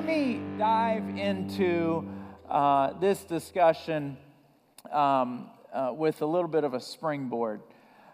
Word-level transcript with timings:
let 0.00 0.08
me 0.08 0.40
dive 0.56 1.06
into 1.18 2.08
uh, 2.48 2.98
this 3.00 3.22
discussion 3.24 4.16
um, 4.90 5.50
uh, 5.74 5.92
with 5.94 6.22
a 6.22 6.24
little 6.24 6.48
bit 6.48 6.64
of 6.64 6.72
a 6.72 6.80
springboard 6.80 7.60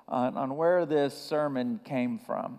on, 0.09 0.36
on 0.36 0.57
where 0.57 0.85
this 0.85 1.17
sermon 1.17 1.79
came 1.85 2.18
from. 2.18 2.59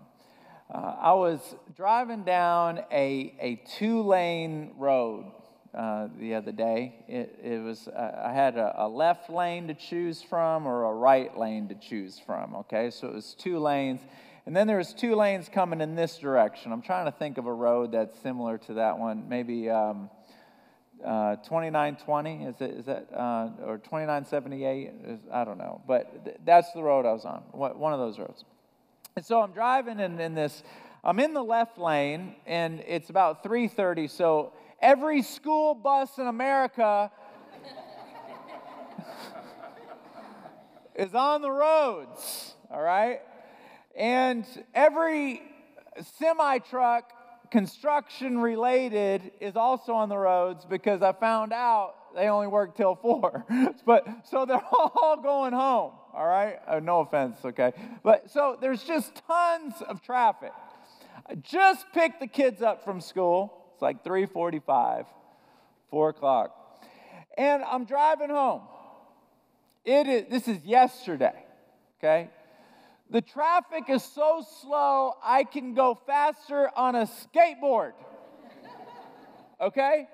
Uh, 0.72 0.94
I 0.98 1.12
was 1.12 1.40
driving 1.76 2.24
down 2.24 2.78
a, 2.90 3.34
a 3.38 3.60
two 3.76 4.00
lane 4.00 4.72
road 4.78 5.26
uh, 5.74 6.08
the 6.18 6.34
other 6.34 6.52
day. 6.52 6.94
It, 7.06 7.38
it 7.44 7.62
was, 7.62 7.86
uh, 7.86 8.22
I 8.24 8.32
had 8.32 8.56
a, 8.56 8.84
a, 8.84 8.88
left 8.88 9.28
lane 9.28 9.68
to 9.68 9.74
choose 9.74 10.22
from 10.22 10.66
or 10.66 10.84
a 10.84 10.94
right 10.94 11.36
lane 11.36 11.68
to 11.68 11.74
choose 11.74 12.18
from, 12.18 12.54
okay? 12.54 12.88
So 12.88 13.08
it 13.08 13.14
was 13.14 13.34
two 13.38 13.58
lanes. 13.58 14.00
And 14.48 14.56
then 14.56 14.66
there 14.66 14.78
was 14.78 14.94
two 14.94 15.14
lanes 15.14 15.50
coming 15.52 15.82
in 15.82 15.94
this 15.94 16.16
direction. 16.16 16.72
I'm 16.72 16.80
trying 16.80 17.04
to 17.04 17.12
think 17.12 17.36
of 17.36 17.44
a 17.44 17.52
road 17.52 17.92
that's 17.92 18.18
similar 18.20 18.56
to 18.56 18.72
that 18.72 18.98
one. 18.98 19.28
Maybe 19.28 19.68
um, 19.68 20.08
uh, 21.04 21.36
2920, 21.36 22.44
is, 22.44 22.60
it, 22.62 22.70
is 22.70 22.86
that, 22.86 23.08
uh, 23.12 23.50
or 23.66 23.76
2978? 23.76 24.90
Is, 25.06 25.20
I 25.30 25.44
don't 25.44 25.58
know. 25.58 25.82
But 25.86 26.24
th- 26.24 26.38
that's 26.46 26.72
the 26.72 26.82
road 26.82 27.04
I 27.04 27.12
was 27.12 27.26
on, 27.26 27.42
one 27.52 27.92
of 27.92 27.98
those 27.98 28.18
roads. 28.18 28.46
And 29.16 29.22
so 29.22 29.42
I'm 29.42 29.52
driving 29.52 30.00
in, 30.00 30.18
in 30.18 30.34
this, 30.34 30.62
I'm 31.04 31.20
in 31.20 31.34
the 31.34 31.44
left 31.44 31.76
lane, 31.76 32.34
and 32.46 32.82
it's 32.88 33.10
about 33.10 33.44
3.30, 33.44 34.08
so 34.08 34.54
every 34.80 35.20
school 35.20 35.74
bus 35.74 36.16
in 36.16 36.26
America 36.26 37.10
is 40.94 41.14
on 41.14 41.42
the 41.42 41.50
roads, 41.50 42.54
all 42.70 42.80
right? 42.80 43.20
And 43.98 44.46
every 44.74 45.42
semi 46.20 46.58
truck, 46.58 47.12
construction 47.50 48.38
related, 48.38 49.32
is 49.40 49.56
also 49.56 49.92
on 49.92 50.08
the 50.08 50.16
roads 50.16 50.64
because 50.64 51.02
I 51.02 51.10
found 51.12 51.52
out 51.52 51.94
they 52.14 52.28
only 52.28 52.46
work 52.46 52.76
till 52.76 52.94
four. 52.94 53.44
but 53.84 54.06
so 54.30 54.46
they're 54.46 54.62
all 54.72 55.20
going 55.20 55.52
home. 55.52 55.94
All 56.14 56.26
right. 56.26 56.58
Uh, 56.66 56.78
no 56.78 57.00
offense. 57.00 57.38
Okay. 57.44 57.72
But 58.04 58.30
so 58.30 58.56
there's 58.60 58.84
just 58.84 59.20
tons 59.26 59.74
of 59.82 60.00
traffic. 60.00 60.52
I 61.28 61.34
just 61.34 61.84
picked 61.92 62.20
the 62.20 62.28
kids 62.28 62.62
up 62.62 62.84
from 62.84 63.00
school. 63.00 63.52
It's 63.72 63.82
like 63.82 64.04
3:45, 64.04 65.06
four 65.90 66.08
o'clock, 66.10 66.54
and 67.36 67.64
I'm 67.64 67.84
driving 67.84 68.30
home. 68.30 68.62
It 69.84 70.06
is. 70.06 70.24
This 70.30 70.46
is 70.48 70.64
yesterday. 70.64 71.44
Okay. 71.98 72.30
The 73.10 73.22
traffic 73.22 73.84
is 73.88 74.04
so 74.04 74.44
slow, 74.60 75.14
I 75.22 75.44
can 75.44 75.74
go 75.74 75.98
faster 76.06 76.70
on 76.76 76.94
a 76.94 77.06
skateboard. 77.06 77.92
Okay? 79.60 80.08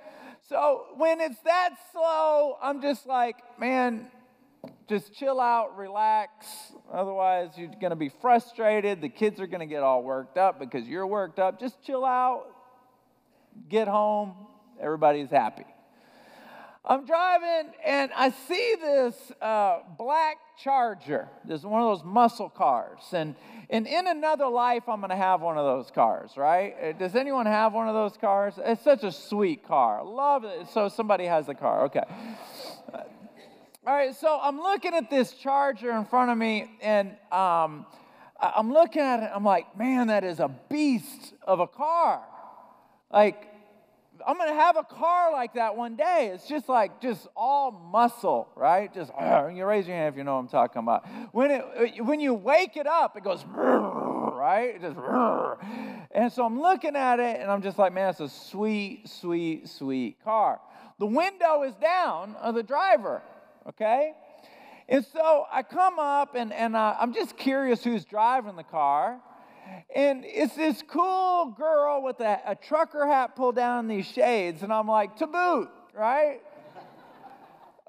So 0.48 0.86
when 0.96 1.20
it's 1.20 1.40
that 1.40 1.74
slow, 1.90 2.56
I'm 2.62 2.80
just 2.80 3.06
like, 3.06 3.36
man, 3.58 4.10
just 4.88 5.12
chill 5.12 5.40
out, 5.40 5.76
relax. 5.76 6.46
Otherwise, 6.92 7.50
you're 7.56 7.68
going 7.68 7.90
to 7.90 7.96
be 7.96 8.10
frustrated. 8.20 9.00
The 9.00 9.08
kids 9.08 9.40
are 9.40 9.46
going 9.46 9.60
to 9.60 9.66
get 9.66 9.82
all 9.82 10.02
worked 10.02 10.38
up 10.38 10.60
because 10.60 10.86
you're 10.86 11.06
worked 11.06 11.38
up. 11.38 11.58
Just 11.58 11.82
chill 11.82 12.04
out, 12.04 12.46
get 13.68 13.88
home, 13.88 14.34
everybody's 14.80 15.30
happy. 15.30 15.66
I'm 16.86 17.06
driving 17.06 17.72
and 17.84 18.10
I 18.14 18.30
see 18.30 18.74
this 18.78 19.32
uh, 19.40 19.78
black 19.96 20.36
Charger. 20.62 21.28
This 21.44 21.60
is 21.60 21.66
one 21.66 21.80
of 21.80 21.96
those 21.96 22.04
muscle 22.04 22.50
cars. 22.50 23.00
And, 23.12 23.34
and 23.70 23.86
in 23.86 24.06
another 24.06 24.46
life, 24.46 24.82
I'm 24.86 25.00
going 25.00 25.10
to 25.10 25.16
have 25.16 25.40
one 25.40 25.56
of 25.56 25.64
those 25.64 25.90
cars, 25.90 26.32
right? 26.36 26.74
Uh, 26.80 26.92
does 26.92 27.16
anyone 27.16 27.46
have 27.46 27.72
one 27.72 27.88
of 27.88 27.94
those 27.94 28.18
cars? 28.18 28.54
It's 28.58 28.84
such 28.84 29.02
a 29.02 29.10
sweet 29.10 29.66
car. 29.66 30.04
Love 30.04 30.44
it. 30.44 30.68
So 30.68 30.88
somebody 30.90 31.24
has 31.24 31.46
the 31.46 31.54
car. 31.54 31.84
Okay. 31.84 32.04
Uh, 32.92 32.98
all 33.86 33.94
right, 33.94 34.14
so 34.14 34.38
I'm 34.42 34.58
looking 34.58 34.94
at 34.94 35.10
this 35.10 35.32
Charger 35.32 35.90
in 35.90 36.06
front 36.06 36.30
of 36.30 36.38
me, 36.38 36.70
and 36.80 37.10
um, 37.30 37.84
I'm 38.40 38.72
looking 38.72 39.02
at 39.02 39.22
it. 39.22 39.30
I'm 39.34 39.44
like, 39.44 39.76
man, 39.76 40.06
that 40.06 40.24
is 40.24 40.40
a 40.40 40.48
beast 40.70 41.34
of 41.42 41.60
a 41.60 41.66
car. 41.66 42.22
Like, 43.12 43.46
I'm 44.26 44.36
going 44.36 44.48
to 44.48 44.54
have 44.54 44.76
a 44.76 44.84
car 44.84 45.32
like 45.32 45.54
that 45.54 45.76
one 45.76 45.96
day. 45.96 46.30
It's 46.32 46.46
just 46.48 46.68
like, 46.68 47.00
just 47.00 47.26
all 47.36 47.70
muscle, 47.70 48.48
right? 48.56 48.92
Just, 48.92 49.12
uh, 49.18 49.48
you 49.54 49.64
raise 49.64 49.86
your 49.86 49.96
hand 49.96 50.14
if 50.14 50.18
you 50.18 50.24
know 50.24 50.34
what 50.34 50.40
I'm 50.40 50.48
talking 50.48 50.80
about. 50.80 51.06
When, 51.32 51.50
it, 51.50 52.04
when 52.04 52.20
you 52.20 52.34
wake 52.34 52.76
it 52.76 52.86
up, 52.86 53.16
it 53.16 53.24
goes, 53.24 53.44
right? 53.54 54.76
It 54.76 54.82
just, 54.82 54.96
and 56.10 56.32
so 56.32 56.44
I'm 56.44 56.60
looking 56.60 56.96
at 56.96 57.20
it 57.20 57.40
and 57.40 57.50
I'm 57.50 57.62
just 57.62 57.78
like, 57.78 57.92
man, 57.92 58.10
it's 58.10 58.20
a 58.20 58.28
sweet, 58.28 59.08
sweet, 59.08 59.68
sweet 59.68 60.22
car. 60.24 60.60
The 60.98 61.06
window 61.06 61.62
is 61.64 61.74
down 61.74 62.36
of 62.36 62.54
the 62.54 62.62
driver, 62.62 63.20
okay? 63.68 64.12
And 64.88 65.04
so 65.12 65.44
I 65.50 65.62
come 65.62 65.98
up 65.98 66.34
and, 66.34 66.52
and 66.52 66.76
uh, 66.76 66.96
I'm 66.98 67.12
just 67.12 67.36
curious 67.36 67.82
who's 67.82 68.04
driving 68.04 68.56
the 68.56 68.64
car. 68.64 69.20
And 69.94 70.24
it's 70.26 70.56
this 70.56 70.82
cool 70.88 71.54
girl 71.56 72.02
with 72.02 72.20
a, 72.20 72.40
a 72.46 72.54
trucker 72.54 73.06
hat 73.06 73.36
pulled 73.36 73.56
down 73.56 73.84
in 73.84 73.96
these 73.96 74.06
shades. 74.06 74.62
And 74.62 74.72
I'm 74.72 74.88
like, 74.88 75.16
to 75.16 75.26
boot, 75.26 75.68
right? 75.94 76.40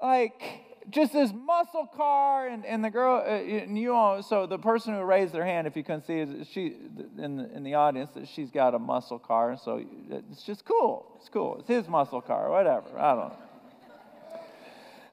like, 0.02 0.42
just 0.90 1.12
this 1.12 1.32
muscle 1.32 1.86
car 1.86 2.46
and, 2.46 2.64
and 2.64 2.84
the 2.84 2.90
girl 2.90 3.16
uh, 3.26 3.30
and 3.30 3.76
you 3.76 3.92
all 3.92 4.22
so 4.22 4.46
the 4.46 4.58
person 4.58 4.94
who 4.94 5.02
raised 5.02 5.34
their 5.34 5.44
hand 5.44 5.66
if 5.66 5.76
you 5.76 5.82
couldn't 5.82 6.06
see 6.06 6.20
it 6.20 6.46
she 6.52 6.76
in 7.18 7.36
the, 7.38 7.56
in 7.56 7.64
the 7.64 7.74
audience 7.74 8.10
that 8.14 8.28
she's 8.28 8.52
got 8.52 8.72
a 8.72 8.78
muscle 8.78 9.18
car. 9.18 9.58
So 9.60 9.84
it's 10.08 10.44
just 10.44 10.64
cool. 10.64 11.16
It's 11.18 11.28
cool. 11.28 11.56
It's 11.58 11.68
his 11.68 11.88
muscle 11.88 12.20
car 12.20 12.50
whatever. 12.52 12.96
I 12.96 13.14
don't 13.14 13.28
know 13.30 13.45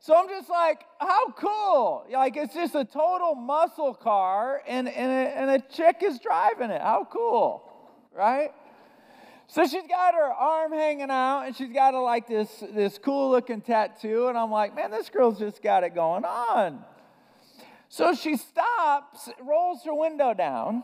so 0.04 0.14
I'm 0.18 0.28
just 0.28 0.50
like, 0.50 0.84
how 1.00 1.32
cool. 1.32 2.06
Like, 2.12 2.36
it's 2.36 2.54
just 2.54 2.76
a 2.76 2.84
total 2.84 3.36
muscle 3.36 3.94
car, 3.94 4.62
and, 4.68 4.90
and, 4.90 5.10
a, 5.10 5.38
and 5.38 5.50
a 5.50 5.60
chick 5.74 6.04
is 6.04 6.20
driving 6.20 6.72
it. 6.72 6.82
How 6.82 7.08
cool, 7.10 7.64
right? 8.14 8.50
So 9.48 9.66
she's 9.66 9.88
got 9.88 10.14
her 10.14 10.26
arm 10.26 10.74
hanging 10.74 11.10
out, 11.10 11.44
and 11.44 11.56
she's 11.56 11.72
got 11.72 11.94
a, 11.94 12.02
like 12.02 12.28
this, 12.28 12.50
this 12.74 12.98
cool 12.98 13.32
looking 13.32 13.62
tattoo, 13.62 14.28
and 14.28 14.38
I'm 14.38 14.52
like, 14.52 14.76
man, 14.76 14.92
this 14.92 15.08
girl's 15.08 15.40
just 15.40 15.64
got 15.64 15.86
it 15.86 15.96
going 15.96 16.26
on. 16.26 16.84
So 17.88 18.14
she 18.14 18.36
stops, 18.36 19.30
rolls 19.42 19.86
her 19.86 19.96
window 19.96 20.34
down, 20.34 20.84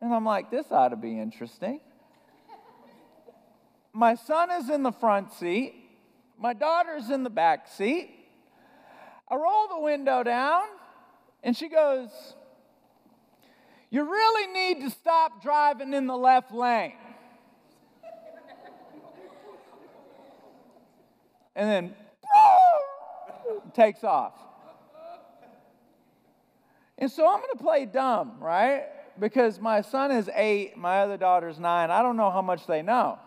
and 0.00 0.12
I'm 0.12 0.24
like, 0.24 0.50
this 0.50 0.66
ought 0.72 0.88
to 0.88 0.96
be 0.96 1.20
interesting. 1.20 1.78
My 3.92 4.16
son 4.16 4.50
is 4.50 4.68
in 4.68 4.82
the 4.82 4.90
front 4.90 5.34
seat, 5.34 5.72
my 6.36 6.52
daughter's 6.52 7.10
in 7.10 7.22
the 7.22 7.30
back 7.30 7.68
seat. 7.68 8.16
I 9.30 9.36
roll 9.36 9.68
the 9.68 9.78
window 9.78 10.22
down, 10.24 10.64
and 11.44 11.56
she 11.56 11.68
goes, 11.68 12.08
You 13.90 14.10
really 14.10 14.52
need 14.52 14.80
to 14.84 14.90
stop 14.90 15.40
driving 15.40 15.94
in 15.94 16.06
the 16.06 16.16
left 16.16 16.52
lane. 16.52 16.94
and 21.54 21.68
then 21.68 21.94
takes 23.74 24.02
off. 24.02 24.32
And 26.98 27.10
so 27.10 27.26
I'm 27.26 27.38
going 27.38 27.56
to 27.56 27.62
play 27.62 27.86
dumb, 27.86 28.34
right? 28.40 28.84
Because 29.18 29.58
my 29.60 29.80
son 29.80 30.10
is 30.10 30.28
eight, 30.34 30.76
my 30.76 31.00
other 31.00 31.16
daughter's 31.16 31.58
nine. 31.58 31.90
I 31.90 32.02
don't 32.02 32.16
know 32.16 32.30
how 32.30 32.42
much 32.42 32.66
they 32.66 32.82
know, 32.82 33.18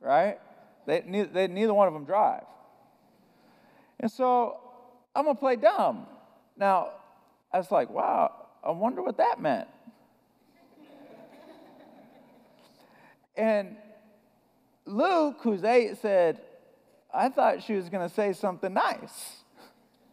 right? 0.00 0.38
They, 0.86 1.00
they, 1.32 1.48
neither 1.48 1.74
one 1.74 1.88
of 1.88 1.94
them 1.94 2.04
drive. 2.04 2.44
And 4.00 4.10
so 4.10 4.60
I'm 5.14 5.24
going 5.24 5.36
to 5.36 5.40
play 5.40 5.56
dumb. 5.56 6.06
Now, 6.56 6.90
I 7.52 7.58
was 7.58 7.70
like, 7.70 7.90
wow, 7.90 8.46
I 8.64 8.70
wonder 8.70 9.02
what 9.02 9.16
that 9.18 9.40
meant. 9.40 9.68
and 13.36 13.76
Luke, 14.84 15.38
who's 15.42 15.64
eight, 15.64 15.96
said, 15.98 16.40
I 17.12 17.28
thought 17.28 17.62
she 17.62 17.74
was 17.74 17.88
going 17.88 18.06
to 18.06 18.14
say 18.14 18.32
something 18.32 18.72
nice. 18.72 19.42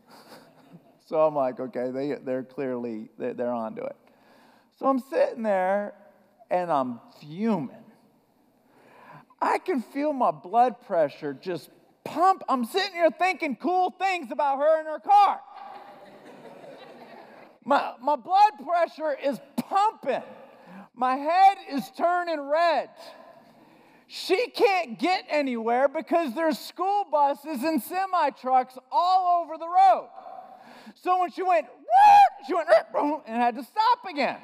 so 1.08 1.22
I'm 1.22 1.36
like, 1.36 1.60
okay, 1.60 1.92
they, 1.92 2.16
they're 2.24 2.44
clearly, 2.44 3.10
they're, 3.18 3.34
they're 3.34 3.52
onto 3.52 3.82
it. 3.82 3.96
So 4.78 4.88
I'm 4.88 5.00
sitting 5.00 5.44
there 5.44 5.94
and 6.50 6.72
I'm 6.72 7.00
fuming. 7.20 7.76
I 9.42 9.58
can 9.58 9.82
feel 9.82 10.14
my 10.14 10.32
blood 10.32 10.82
pressure 10.86 11.34
just 11.34 11.70
pump. 12.06 12.44
I'm 12.48 12.64
sitting 12.64 12.94
here 12.94 13.12
thinking 13.12 13.58
cool 13.58 13.90
things 14.00 14.32
about 14.32 14.60
her 14.60 14.80
and 14.80 14.88
her 14.88 15.00
car. 15.00 15.42
my, 17.66 17.94
my 18.02 18.16
blood 18.16 18.54
pressure 18.64 19.18
is 19.22 19.40
pumping. 19.58 20.24
My 20.94 21.18
head 21.18 21.58
is 21.70 21.84
turning 21.98 22.40
red. 22.40 22.90
She 24.08 24.48
can't 24.48 24.98
get 25.00 25.26
anywhere 25.30 25.88
because 25.88 26.34
there's 26.36 26.60
school 26.60 27.06
buses 27.12 27.64
and 27.64 27.82
semi 27.82 28.30
trucks 28.30 28.78
all 28.92 29.44
over 29.44 29.58
the 29.58 29.68
road. 29.68 30.10
So 30.94 31.20
when 31.20 31.32
she 31.32 31.42
went, 31.42 31.66
she 32.48 32.54
went 32.54 32.70
and 33.28 33.36
had 33.36 33.56
to 33.56 33.64
stop 33.64 34.06
again. 34.10 34.38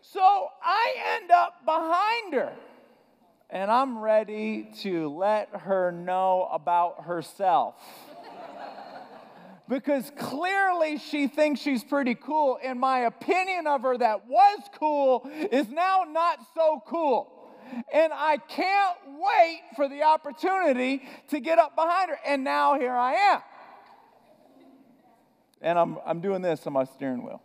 so 0.00 0.48
I 0.62 0.94
end 1.20 1.30
up 1.30 1.64
behind 1.64 2.34
her. 2.34 2.52
And 3.50 3.70
I'm 3.70 3.98
ready 3.98 4.70
to 4.82 5.08
let 5.08 5.48
her 5.50 5.92
know 5.92 6.48
about 6.52 7.04
herself. 7.04 7.74
because 9.68 10.10
clearly 10.18 10.98
she 10.98 11.28
thinks 11.28 11.60
she's 11.60 11.84
pretty 11.84 12.14
cool, 12.14 12.58
and 12.62 12.78
my 12.80 13.00
opinion 13.00 13.66
of 13.66 13.82
her 13.82 13.96
that 13.98 14.26
was 14.26 14.60
cool 14.78 15.28
is 15.50 15.68
now 15.68 16.04
not 16.08 16.38
so 16.54 16.82
cool. 16.86 17.32
And 17.92 18.12
I 18.12 18.36
can't 18.36 18.96
wait 19.06 19.62
for 19.74 19.88
the 19.88 20.02
opportunity 20.04 21.02
to 21.28 21.40
get 21.40 21.58
up 21.58 21.74
behind 21.74 22.10
her. 22.10 22.18
And 22.24 22.44
now 22.44 22.78
here 22.78 22.92
I 22.92 23.14
am. 23.14 23.40
And 25.60 25.78
I'm, 25.78 25.98
I'm 26.06 26.20
doing 26.20 26.42
this 26.42 26.64
on 26.66 26.74
my 26.74 26.84
steering 26.84 27.24
wheel. 27.24 27.42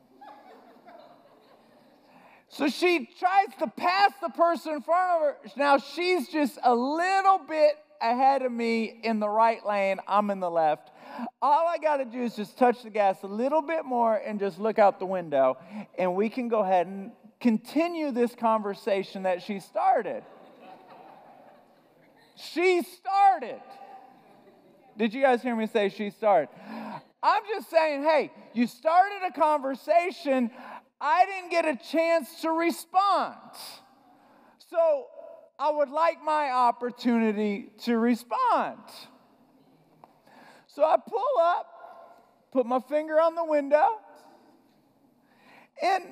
So 2.52 2.68
she 2.68 3.10
tries 3.18 3.56
to 3.60 3.68
pass 3.68 4.12
the 4.22 4.30
person 4.30 4.74
in 4.74 4.82
front 4.82 5.10
of 5.10 5.22
her. 5.22 5.38
Now 5.56 5.78
she's 5.78 6.28
just 6.28 6.60
a 6.62 6.76
little 6.76 7.40
bit 7.48 7.78
ahead 8.02 8.42
of 8.42 8.52
me 8.52 9.00
in 9.04 9.22
the 9.22 9.30
right 9.30 9.66
lane. 9.66 10.00
I'm 10.06 10.30
in 10.32 10.42
the 10.42 10.52
left. 10.52 10.92
All 11.42 11.68
I 11.68 11.78
got 11.78 11.98
to 11.98 12.06
do 12.06 12.22
is 12.22 12.36
just 12.36 12.58
touch 12.58 12.84
the 12.84 12.90
gas 12.90 13.24
a 13.24 13.28
little 13.28 13.62
bit 13.62 13.86
more 13.86 14.16
and 14.16 14.38
just 14.38 14.60
look 14.60 14.80
out 14.80 15.00
the 15.00 15.06
window, 15.06 15.58
and 15.98 16.16
we 16.16 16.30
can 16.30 16.50
go 16.50 16.60
ahead 16.60 16.88
and 16.88 17.12
continue 17.40 18.12
this 18.12 18.36
conversation 18.36 19.24
that 19.24 19.42
she 19.42 19.60
started. 19.60 20.24
she 22.36 22.82
started. 22.82 23.62
Did 24.98 25.14
you 25.14 25.22
guys 25.22 25.42
hear 25.42 25.56
me 25.56 25.68
say 25.68 25.90
she 25.90 26.10
started? 26.10 26.50
I'm 27.24 27.44
just 27.48 27.70
saying, 27.70 28.04
hey, 28.04 28.32
you 28.54 28.68
started 28.68 29.20
a 29.28 29.32
conversation. 29.32 30.50
I 31.02 31.26
didn't 31.26 31.50
get 31.50 31.66
a 31.66 31.76
chance 31.76 32.42
to 32.42 32.52
respond. 32.52 33.36
So 34.70 35.08
I 35.58 35.72
would 35.72 35.90
like 35.90 36.24
my 36.24 36.52
opportunity 36.52 37.72
to 37.84 37.98
respond. 37.98 38.78
So 40.68 40.84
I 40.84 40.98
pull 40.98 41.42
up, 41.42 41.66
put 42.54 42.68
my 42.68 42.80
finger 42.80 43.20
on 43.20 43.34
the 43.34 43.44
window, 43.44 44.00
and 45.82 46.06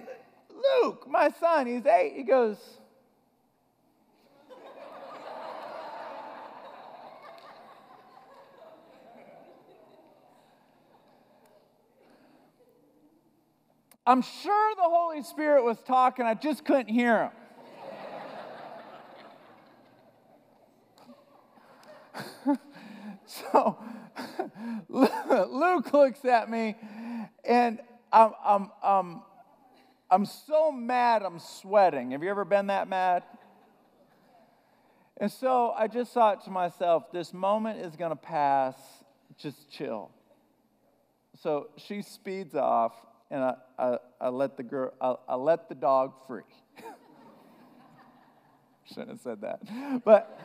Luke, 0.82 1.08
my 1.08 1.30
son, 1.40 1.68
he's 1.68 1.86
eight, 1.86 2.14
he 2.16 2.24
goes, 2.24 2.58
I'm 14.06 14.22
sure 14.22 14.76
the 14.76 14.84
Holy 14.84 15.24
Spirit 15.24 15.64
was 15.64 15.78
talking, 15.82 16.26
I 16.26 16.34
just 16.34 16.66
couldn't 16.66 16.88
hear 16.88 17.32
him. 22.46 22.58
so 23.26 23.78
Luke 24.90 25.94
looks 25.94 26.26
at 26.26 26.50
me, 26.50 26.76
and 27.44 27.80
I'm, 28.12 28.32
I'm, 28.44 28.72
I'm, 28.84 29.22
I'm 30.10 30.26
so 30.26 30.72
mad 30.72 31.24
I'm 31.24 31.40
sweating. 31.40 32.12
Have 32.12 32.24
you 32.24 32.30
ever 32.30 32.46
been 32.46 32.68
that 32.68 32.88
mad? 32.88 33.24
And 35.18 35.32
so 35.32 35.72
I 35.78 35.88
just 35.88 36.14
thought 36.14 36.44
to 36.46 36.52
myself, 36.52 37.12
this 37.12 37.34
moment 37.34 37.80
is 37.80 37.96
going 37.96 38.12
to 38.12 38.16
pass. 38.16 38.76
Just 39.38 39.70
chill. 39.70 40.10
So 41.42 41.68
she 41.78 42.02
speeds 42.02 42.56
off, 42.56 42.94
and 43.32 43.44
I, 43.44 43.54
I, 43.78 43.98
I 44.22 44.30
let 44.30 44.58
the 44.58 44.64
girl, 44.64 44.94
I, 45.00 45.16
I 45.28 45.36
let 45.36 45.70
the 45.70 45.76
dog 45.76 46.14
free. 46.28 46.44
Shouldn't 48.86 49.10
have 49.10 49.22
said 49.22 49.42
that, 49.42 50.04
but 50.04 50.40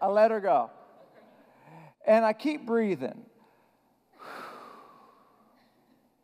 I 0.00 0.06
let 0.06 0.30
her 0.30 0.40
go, 0.40 0.70
and 2.06 2.24
I 2.24 2.32
keep 2.32 2.66
breathing 2.66 3.26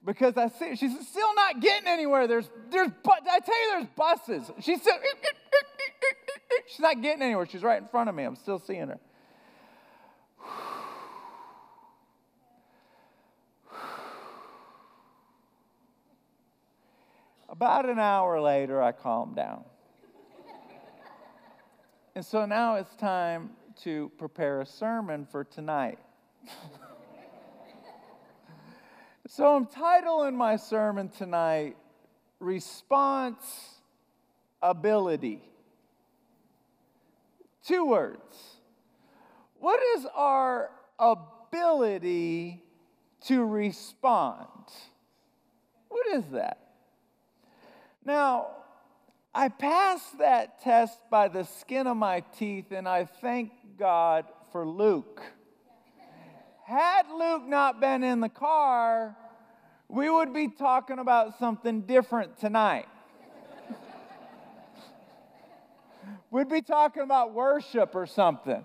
because 0.08 0.38
I 0.38 0.48
see 0.48 0.74
she's 0.74 1.06
still 1.06 1.34
not 1.34 1.60
getting 1.60 1.86
anywhere. 1.86 2.26
There's, 2.26 2.48
there's, 2.70 2.90
but 3.04 3.22
I 3.30 3.40
tell 3.40 3.62
you, 3.62 3.70
there's 3.72 3.86
buses. 3.94 4.50
She's 4.60 4.80
still, 4.80 4.94
she's 6.66 6.80
not 6.80 7.02
getting 7.02 7.22
anywhere. 7.22 7.46
She's 7.46 7.62
right 7.62 7.80
in 7.80 7.86
front 7.88 8.08
of 8.08 8.14
me. 8.14 8.24
I'm 8.24 8.36
still 8.36 8.58
seeing 8.58 8.88
her. 8.88 8.98
About 17.58 17.88
an 17.88 17.98
hour 17.98 18.40
later, 18.40 18.80
I 18.80 18.92
calmed 18.92 19.34
down. 19.34 19.64
and 22.14 22.24
so 22.24 22.46
now 22.46 22.76
it's 22.76 22.94
time 22.94 23.50
to 23.82 24.12
prepare 24.16 24.60
a 24.60 24.64
sermon 24.64 25.26
for 25.26 25.42
tonight. 25.42 25.98
so 29.26 29.56
I'm 29.56 29.66
titling 29.66 30.36
my 30.36 30.54
sermon 30.54 31.08
tonight 31.08 31.76
Response 32.38 33.80
Ability. 34.62 35.42
Two 37.66 37.86
words. 37.86 38.36
What 39.58 39.80
is 39.96 40.06
our 40.14 40.70
ability 41.00 42.62
to 43.22 43.44
respond? 43.44 44.46
What 45.88 46.06
is 46.06 46.22
that? 46.30 46.67
Now, 48.08 48.46
I 49.34 49.50
passed 49.50 50.16
that 50.16 50.62
test 50.62 50.98
by 51.10 51.28
the 51.28 51.44
skin 51.44 51.86
of 51.86 51.98
my 51.98 52.20
teeth, 52.38 52.72
and 52.72 52.88
I 52.88 53.04
thank 53.04 53.52
God 53.78 54.24
for 54.50 54.66
Luke. 54.66 55.20
Had 56.64 57.02
Luke 57.10 57.46
not 57.46 57.82
been 57.82 58.02
in 58.02 58.20
the 58.20 58.30
car, 58.30 59.14
we 59.90 60.08
would 60.08 60.32
be 60.32 60.48
talking 60.48 60.98
about 60.98 61.38
something 61.38 61.82
different 61.82 62.38
tonight. 62.38 62.86
We'd 66.30 66.48
be 66.48 66.62
talking 66.62 67.02
about 67.02 67.34
worship 67.34 67.94
or 67.94 68.06
something, 68.06 68.64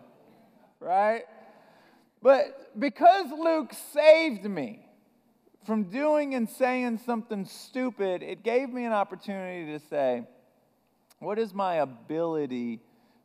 right? 0.80 1.24
But 2.22 2.80
because 2.80 3.30
Luke 3.30 3.74
saved 3.92 4.46
me, 4.46 4.88
from 5.66 5.86
doing 5.86 6.36
and 6.36 6.50
saying 6.50 7.00
something 7.06 7.46
stupid, 7.46 8.24
it 8.24 8.44
gave 8.44 8.70
me 8.70 8.86
an 8.86 8.94
opportunity 8.94 9.72
to 9.72 9.80
say, 9.88 10.24
what 11.20 11.40
is 11.40 11.54
my 11.54 11.76
ability 11.76 12.82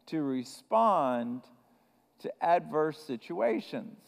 to 0.06 0.22
respond 0.22 1.42
to 2.20 2.30
adverse 2.42 2.98
situations? 3.06 3.98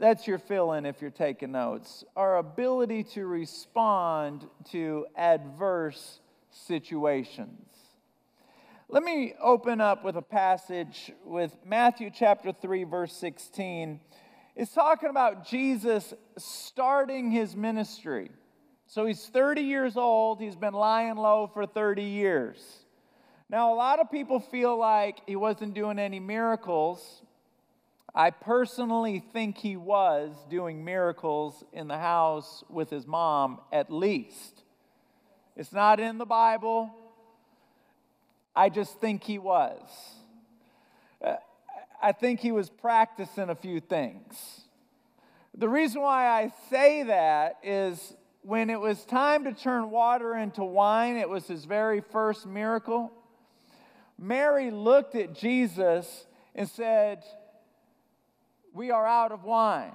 That's 0.00 0.26
your 0.26 0.38
fill 0.38 0.72
in 0.72 0.86
if 0.86 1.00
you're 1.00 1.10
taking 1.10 1.52
notes. 1.52 2.02
Our 2.16 2.38
ability 2.38 3.04
to 3.14 3.26
respond 3.26 4.48
to 4.70 5.06
adverse 5.16 6.20
situations. 6.50 7.68
Let 8.88 9.02
me 9.02 9.34
open 9.40 9.80
up 9.80 10.04
with 10.04 10.16
a 10.16 10.22
passage 10.22 11.12
with 11.24 11.56
Matthew 11.64 12.10
chapter 12.14 12.52
3, 12.52 12.84
verse 12.84 13.12
16 13.14 14.00
is 14.54 14.70
talking 14.70 15.08
about 15.08 15.46
Jesus 15.46 16.12
starting 16.36 17.30
his 17.30 17.56
ministry. 17.56 18.30
So 18.86 19.06
he's 19.06 19.24
30 19.24 19.62
years 19.62 19.96
old, 19.96 20.40
he's 20.40 20.56
been 20.56 20.74
lying 20.74 21.16
low 21.16 21.50
for 21.52 21.66
30 21.66 22.02
years. 22.02 22.58
Now, 23.48 23.72
a 23.72 23.76
lot 23.76 24.00
of 24.00 24.10
people 24.10 24.40
feel 24.40 24.78
like 24.78 25.20
he 25.26 25.36
wasn't 25.36 25.74
doing 25.74 25.98
any 25.98 26.20
miracles. 26.20 27.22
I 28.14 28.30
personally 28.30 29.22
think 29.32 29.56
he 29.56 29.76
was 29.76 30.32
doing 30.50 30.84
miracles 30.84 31.64
in 31.72 31.88
the 31.88 31.98
house 31.98 32.64
with 32.68 32.90
his 32.90 33.06
mom, 33.06 33.60
at 33.72 33.90
least. 33.90 34.62
It's 35.56 35.72
not 35.72 36.00
in 36.00 36.18
the 36.18 36.26
Bible. 36.26 36.90
I 38.54 38.68
just 38.68 39.00
think 39.00 39.22
he 39.22 39.38
was. 39.38 39.80
Uh, 41.24 41.36
I 42.02 42.12
think 42.12 42.40
he 42.40 42.50
was 42.52 42.68
practicing 42.68 43.48
a 43.48 43.54
few 43.54 43.80
things. 43.80 44.62
The 45.56 45.68
reason 45.68 46.02
why 46.02 46.26
I 46.26 46.52
say 46.68 47.04
that 47.04 47.58
is 47.62 48.14
when 48.42 48.70
it 48.70 48.80
was 48.80 49.04
time 49.04 49.44
to 49.44 49.52
turn 49.52 49.90
water 49.90 50.34
into 50.34 50.64
wine, 50.64 51.16
it 51.16 51.28
was 51.28 51.46
his 51.46 51.64
very 51.64 52.00
first 52.00 52.46
miracle. 52.46 53.12
Mary 54.18 54.70
looked 54.70 55.14
at 55.14 55.34
Jesus 55.34 56.26
and 56.54 56.68
said, 56.68 57.22
We 58.74 58.90
are 58.90 59.06
out 59.06 59.30
of 59.30 59.44
wine. 59.44 59.92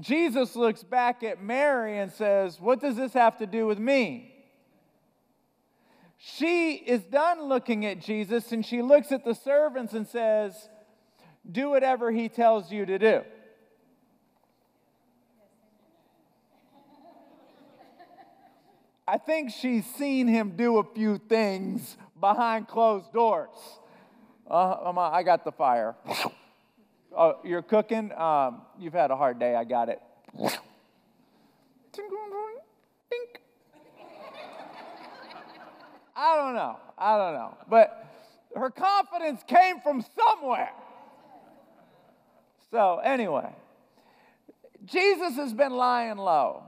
Jesus 0.00 0.56
looks 0.56 0.82
back 0.82 1.22
at 1.22 1.42
Mary 1.42 1.98
and 1.98 2.10
says, 2.12 2.60
What 2.60 2.80
does 2.80 2.96
this 2.96 3.12
have 3.14 3.38
to 3.38 3.46
do 3.46 3.66
with 3.66 3.78
me? 3.78 4.31
She 6.24 6.74
is 6.74 7.02
done 7.02 7.48
looking 7.48 7.84
at 7.84 7.98
Jesus 7.98 8.52
and 8.52 8.64
she 8.64 8.80
looks 8.80 9.10
at 9.10 9.24
the 9.24 9.34
servants 9.34 9.92
and 9.92 10.06
says, 10.06 10.68
Do 11.50 11.70
whatever 11.70 12.12
he 12.12 12.28
tells 12.28 12.70
you 12.70 12.86
to 12.86 12.96
do. 12.96 13.22
I 19.08 19.18
think 19.18 19.50
she's 19.50 19.84
seen 19.96 20.28
him 20.28 20.52
do 20.54 20.78
a 20.78 20.84
few 20.94 21.18
things 21.18 21.96
behind 22.20 22.68
closed 22.68 23.12
doors. 23.12 23.50
Uh, 24.48 24.92
I 24.96 25.24
got 25.24 25.44
the 25.44 25.52
fire. 25.52 25.96
Oh, 27.14 27.40
you're 27.42 27.62
cooking? 27.62 28.12
Um, 28.12 28.62
you've 28.78 28.94
had 28.94 29.10
a 29.10 29.16
hard 29.16 29.38
day. 29.40 29.56
I 29.56 29.64
got 29.64 29.88
it. 29.88 30.00
I 36.22 36.36
don't 36.36 36.54
know. 36.54 36.76
I 36.96 37.18
don't 37.18 37.34
know. 37.34 37.56
But 37.68 38.06
her 38.54 38.70
confidence 38.70 39.42
came 39.44 39.80
from 39.80 40.04
somewhere. 40.16 40.70
So, 42.70 43.00
anyway, 43.02 43.52
Jesus 44.84 45.34
has 45.34 45.52
been 45.52 45.72
lying 45.72 46.18
low. 46.18 46.62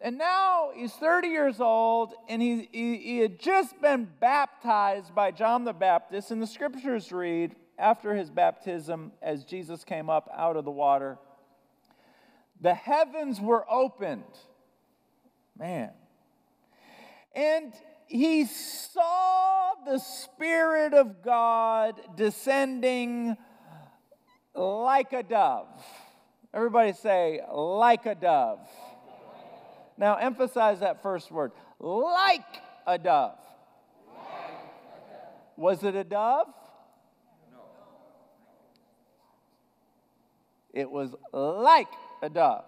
And 0.00 0.16
now 0.16 0.70
he's 0.74 0.92
30 0.92 1.26
years 1.28 1.60
old 1.60 2.14
and 2.28 2.40
he, 2.40 2.68
he, 2.72 2.96
he, 2.98 3.18
had 3.18 3.38
just 3.38 3.78
been 3.82 4.08
baptized 4.20 5.14
by 5.14 5.32
John 5.32 5.64
the 5.64 5.72
Baptist. 5.72 6.30
And 6.30 6.40
the 6.40 6.46
scriptures 6.46 7.10
read 7.10 7.56
after 7.78 8.14
his 8.14 8.30
baptism, 8.30 9.10
as 9.20 9.44
Jesus 9.44 9.82
came 9.82 10.08
up 10.08 10.30
out 10.34 10.56
of 10.56 10.64
the 10.64 10.70
water, 10.70 11.18
the 12.60 12.74
heavens 12.74 13.40
were 13.40 13.66
opened. 13.68 14.22
Man. 15.58 15.90
And 17.34 17.74
he 18.10 18.44
saw 18.44 19.70
the 19.86 19.98
Spirit 19.98 20.94
of 20.94 21.22
God 21.22 21.94
descending 22.16 23.36
like 24.52 25.12
a 25.12 25.22
dove. 25.22 25.68
Everybody 26.52 26.92
say, 26.92 27.40
like 27.48 28.06
a 28.06 28.16
dove. 28.16 28.68
Now, 29.96 30.16
emphasize 30.16 30.80
that 30.80 31.02
first 31.02 31.30
word 31.30 31.52
like 31.78 32.40
a 32.84 32.98
dove. 32.98 33.38
Was 35.56 35.84
it 35.84 35.94
a 35.94 36.02
dove? 36.02 36.48
No. 37.52 37.58
It 40.74 40.90
was 40.90 41.14
like 41.32 41.88
a 42.22 42.28
dove. 42.28 42.64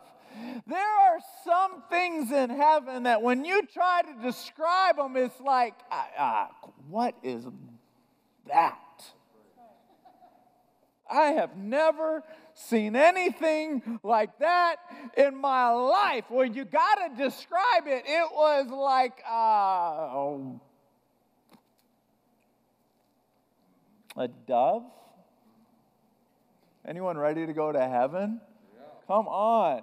There 0.67 0.79
are 0.79 1.19
some 1.45 1.83
things 1.91 2.31
in 2.31 2.51
heaven 2.51 3.05
that 3.05 3.23
when 3.23 3.45
you 3.45 3.67
try 3.67 4.03
to 4.03 4.23
describe 4.23 4.97
them, 4.97 5.17
it's 5.17 5.41
like, 5.41 5.75
uh, 6.19 6.47
what 6.89 7.15
is 7.23 7.45
that? 8.47 8.79
I 11.11 11.33
have 11.33 11.57
never 11.57 12.23
seen 12.55 12.97
anything 12.97 14.01
like 14.03 14.39
that 14.39 14.77
in 15.17 15.37
my 15.37 15.71
life. 15.71 16.25
Well, 16.31 16.47
you 16.47 16.65
got 16.65 16.95
to 16.95 17.23
describe 17.23 17.87
it. 17.87 18.05
It 18.07 18.29
was 18.33 18.69
like 18.71 19.23
uh, 19.31 20.39
a 24.17 24.29
dove. 24.47 24.85
Anyone 26.87 27.17
ready 27.17 27.47
to 27.47 27.53
go 27.53 27.71
to 27.73 27.81
heaven? 27.81 28.41
Come 29.07 29.29
on. 29.29 29.83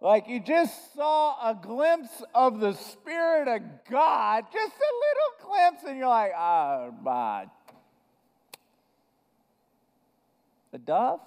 Like 0.00 0.28
you 0.28 0.40
just 0.40 0.94
saw 0.94 1.50
a 1.50 1.54
glimpse 1.54 2.22
of 2.34 2.60
the 2.60 2.74
Spirit 2.74 3.48
of 3.48 3.62
God, 3.90 4.44
just 4.52 4.74
a 4.74 4.92
little 5.06 5.50
glimpse, 5.50 5.84
and 5.86 5.98
you're 5.98 6.08
like, 6.08 6.32
oh, 6.36 6.94
my. 7.02 7.46
A 10.72 10.78
dove? 10.78 11.20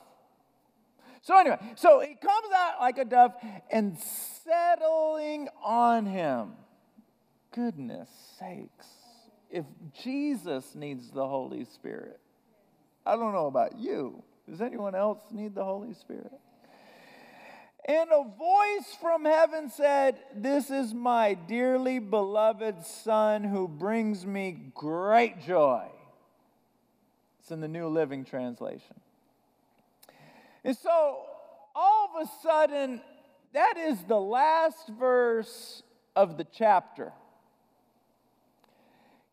So, 1.23 1.37
anyway, 1.37 1.57
so 1.75 1.99
he 1.99 2.15
comes 2.15 2.53
out 2.55 2.75
like 2.79 2.97
a 2.99 3.05
dove 3.05 3.33
and 3.71 3.97
settling 3.99 5.47
on 5.63 6.05
him. 6.05 6.51
Goodness 7.51 8.09
sakes. 8.39 8.87
If 9.49 9.65
Jesus 10.03 10.75
needs 10.75 11.09
the 11.09 11.27
Holy 11.27 11.65
Spirit, 11.65 12.19
I 13.05 13.15
don't 13.15 13.33
know 13.33 13.47
about 13.47 13.79
you. 13.79 14.23
Does 14.47 14.61
anyone 14.61 14.93
else 14.93 15.19
need 15.31 15.55
the 15.55 15.63
Holy 15.63 15.93
Spirit? 15.95 16.31
And 17.89 18.11
a 18.11 18.23
voice 18.23 18.95
from 19.01 19.25
heaven 19.25 19.71
said, 19.71 20.19
This 20.35 20.69
is 20.69 20.93
my 20.93 21.33
dearly 21.33 21.97
beloved 21.97 22.85
Son 22.85 23.43
who 23.43 23.67
brings 23.67 24.27
me 24.27 24.71
great 24.75 25.41
joy. 25.41 25.87
It's 27.39 27.49
in 27.49 27.61
the 27.61 27.67
New 27.67 27.87
Living 27.87 28.25
Translation. 28.25 28.99
And 30.63 30.77
so, 30.77 31.21
all 31.75 32.11
of 32.13 32.27
a 32.27 32.31
sudden, 32.43 33.01
that 33.53 33.73
is 33.79 33.97
the 34.03 34.21
last 34.21 34.87
verse 34.89 35.81
of 36.15 36.37
the 36.37 36.45
chapter. 36.45 37.11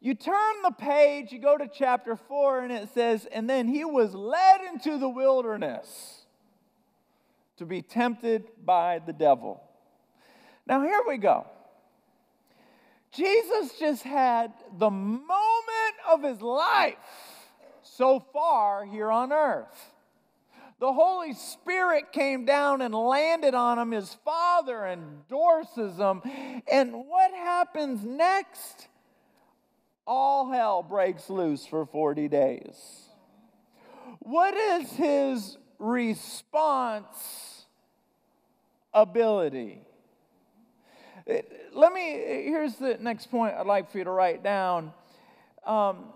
You 0.00 0.14
turn 0.14 0.54
the 0.62 0.70
page, 0.70 1.30
you 1.30 1.40
go 1.40 1.58
to 1.58 1.68
chapter 1.68 2.16
4, 2.16 2.60
and 2.60 2.72
it 2.72 2.88
says, 2.94 3.26
And 3.26 3.50
then 3.50 3.68
he 3.68 3.84
was 3.84 4.14
led 4.14 4.62
into 4.62 4.96
the 4.96 5.10
wilderness 5.10 6.22
to 7.56 7.66
be 7.66 7.82
tempted 7.82 8.44
by 8.64 9.00
the 9.04 9.12
devil. 9.12 9.62
Now, 10.66 10.82
here 10.82 11.02
we 11.06 11.16
go. 11.16 11.46
Jesus 13.12 13.78
just 13.78 14.02
had 14.02 14.52
the 14.78 14.90
moment 14.90 15.30
of 16.10 16.22
his 16.22 16.42
life 16.42 16.96
so 17.82 18.20
far 18.32 18.84
here 18.84 19.10
on 19.10 19.32
earth. 19.32 19.92
The 20.78 20.92
Holy 20.92 21.32
Spirit 21.32 22.12
came 22.12 22.44
down 22.44 22.82
and 22.82 22.94
landed 22.94 23.54
on 23.54 23.78
him. 23.78 23.92
His 23.92 24.12
father 24.24 24.86
endorses 24.86 25.96
him. 25.96 26.20
And 26.70 26.92
what 26.92 27.32
happens 27.32 28.04
next? 28.04 28.88
All 30.06 30.50
hell 30.50 30.82
breaks 30.82 31.30
loose 31.30 31.64
for 31.64 31.86
40 31.86 32.28
days. 32.28 33.08
What 34.18 34.54
is 34.54 34.90
his 34.92 35.56
response 35.78 37.66
ability. 38.92 39.80
Let 41.74 41.92
me, 41.92 42.02
here's 42.44 42.76
the 42.76 42.96
next 43.00 43.30
point 43.30 43.54
I'd 43.54 43.66
like 43.66 43.90
for 43.90 43.98
you 43.98 44.04
to 44.04 44.10
write 44.10 44.42
down. 44.42 44.92
Um, 45.64 46.06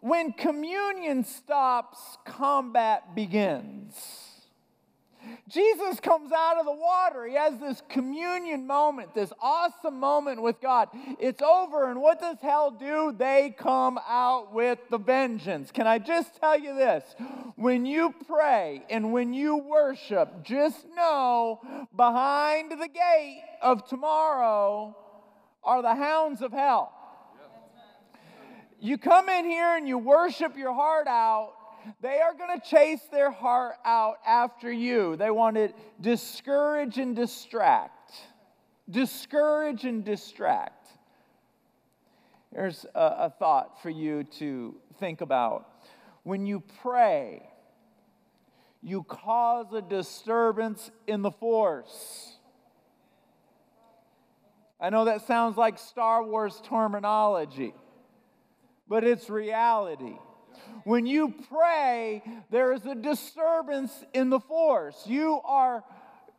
when 0.00 0.32
communion 0.32 1.24
stops, 1.24 2.18
combat 2.24 3.14
begins. 3.14 4.23
Jesus 5.54 6.00
comes 6.00 6.32
out 6.32 6.58
of 6.58 6.66
the 6.66 6.72
water. 6.72 7.24
He 7.26 7.36
has 7.36 7.56
this 7.60 7.80
communion 7.88 8.66
moment, 8.66 9.14
this 9.14 9.32
awesome 9.40 10.00
moment 10.00 10.42
with 10.42 10.60
God. 10.60 10.88
It's 11.20 11.40
over, 11.40 11.88
and 11.88 12.02
what 12.02 12.20
does 12.20 12.38
hell 12.42 12.72
do? 12.72 13.14
They 13.16 13.54
come 13.56 14.00
out 14.08 14.52
with 14.52 14.80
the 14.90 14.98
vengeance. 14.98 15.70
Can 15.70 15.86
I 15.86 16.00
just 16.00 16.40
tell 16.40 16.58
you 16.58 16.74
this? 16.74 17.04
When 17.54 17.86
you 17.86 18.12
pray 18.26 18.82
and 18.90 19.12
when 19.12 19.32
you 19.32 19.56
worship, 19.58 20.42
just 20.42 20.84
know 20.96 21.60
behind 21.96 22.72
the 22.72 22.88
gate 22.88 23.44
of 23.62 23.86
tomorrow 23.86 24.96
are 25.62 25.82
the 25.82 25.94
hounds 25.94 26.42
of 26.42 26.50
hell. 26.50 26.92
You 28.80 28.98
come 28.98 29.28
in 29.28 29.44
here 29.44 29.76
and 29.76 29.86
you 29.86 29.98
worship 29.98 30.58
your 30.58 30.74
heart 30.74 31.06
out 31.06 31.54
they 32.00 32.20
are 32.20 32.34
going 32.34 32.58
to 32.60 32.66
chase 32.66 33.02
their 33.10 33.30
heart 33.30 33.76
out 33.84 34.16
after 34.26 34.70
you. 34.72 35.16
They 35.16 35.30
want 35.30 35.56
to 35.56 35.72
discourage 36.00 36.98
and 36.98 37.14
distract. 37.14 38.12
Discourage 38.90 39.84
and 39.84 40.04
distract. 40.04 40.88
Here's 42.54 42.84
a, 42.94 43.00
a 43.18 43.34
thought 43.38 43.82
for 43.82 43.90
you 43.90 44.24
to 44.38 44.76
think 45.00 45.20
about. 45.20 45.66
When 46.22 46.46
you 46.46 46.62
pray, 46.82 47.42
you 48.82 49.02
cause 49.02 49.72
a 49.72 49.82
disturbance 49.82 50.90
in 51.06 51.22
the 51.22 51.30
force. 51.30 52.36
I 54.80 54.90
know 54.90 55.06
that 55.06 55.26
sounds 55.26 55.56
like 55.56 55.78
Star 55.78 56.22
Wars 56.22 56.60
terminology, 56.64 57.74
but 58.86 59.02
it's 59.02 59.30
reality. 59.30 60.16
When 60.84 61.06
you 61.06 61.34
pray, 61.50 62.22
there 62.50 62.72
is 62.72 62.84
a 62.86 62.94
disturbance 62.94 63.92
in 64.12 64.30
the 64.30 64.40
force. 64.40 65.02
You 65.06 65.40
are 65.44 65.82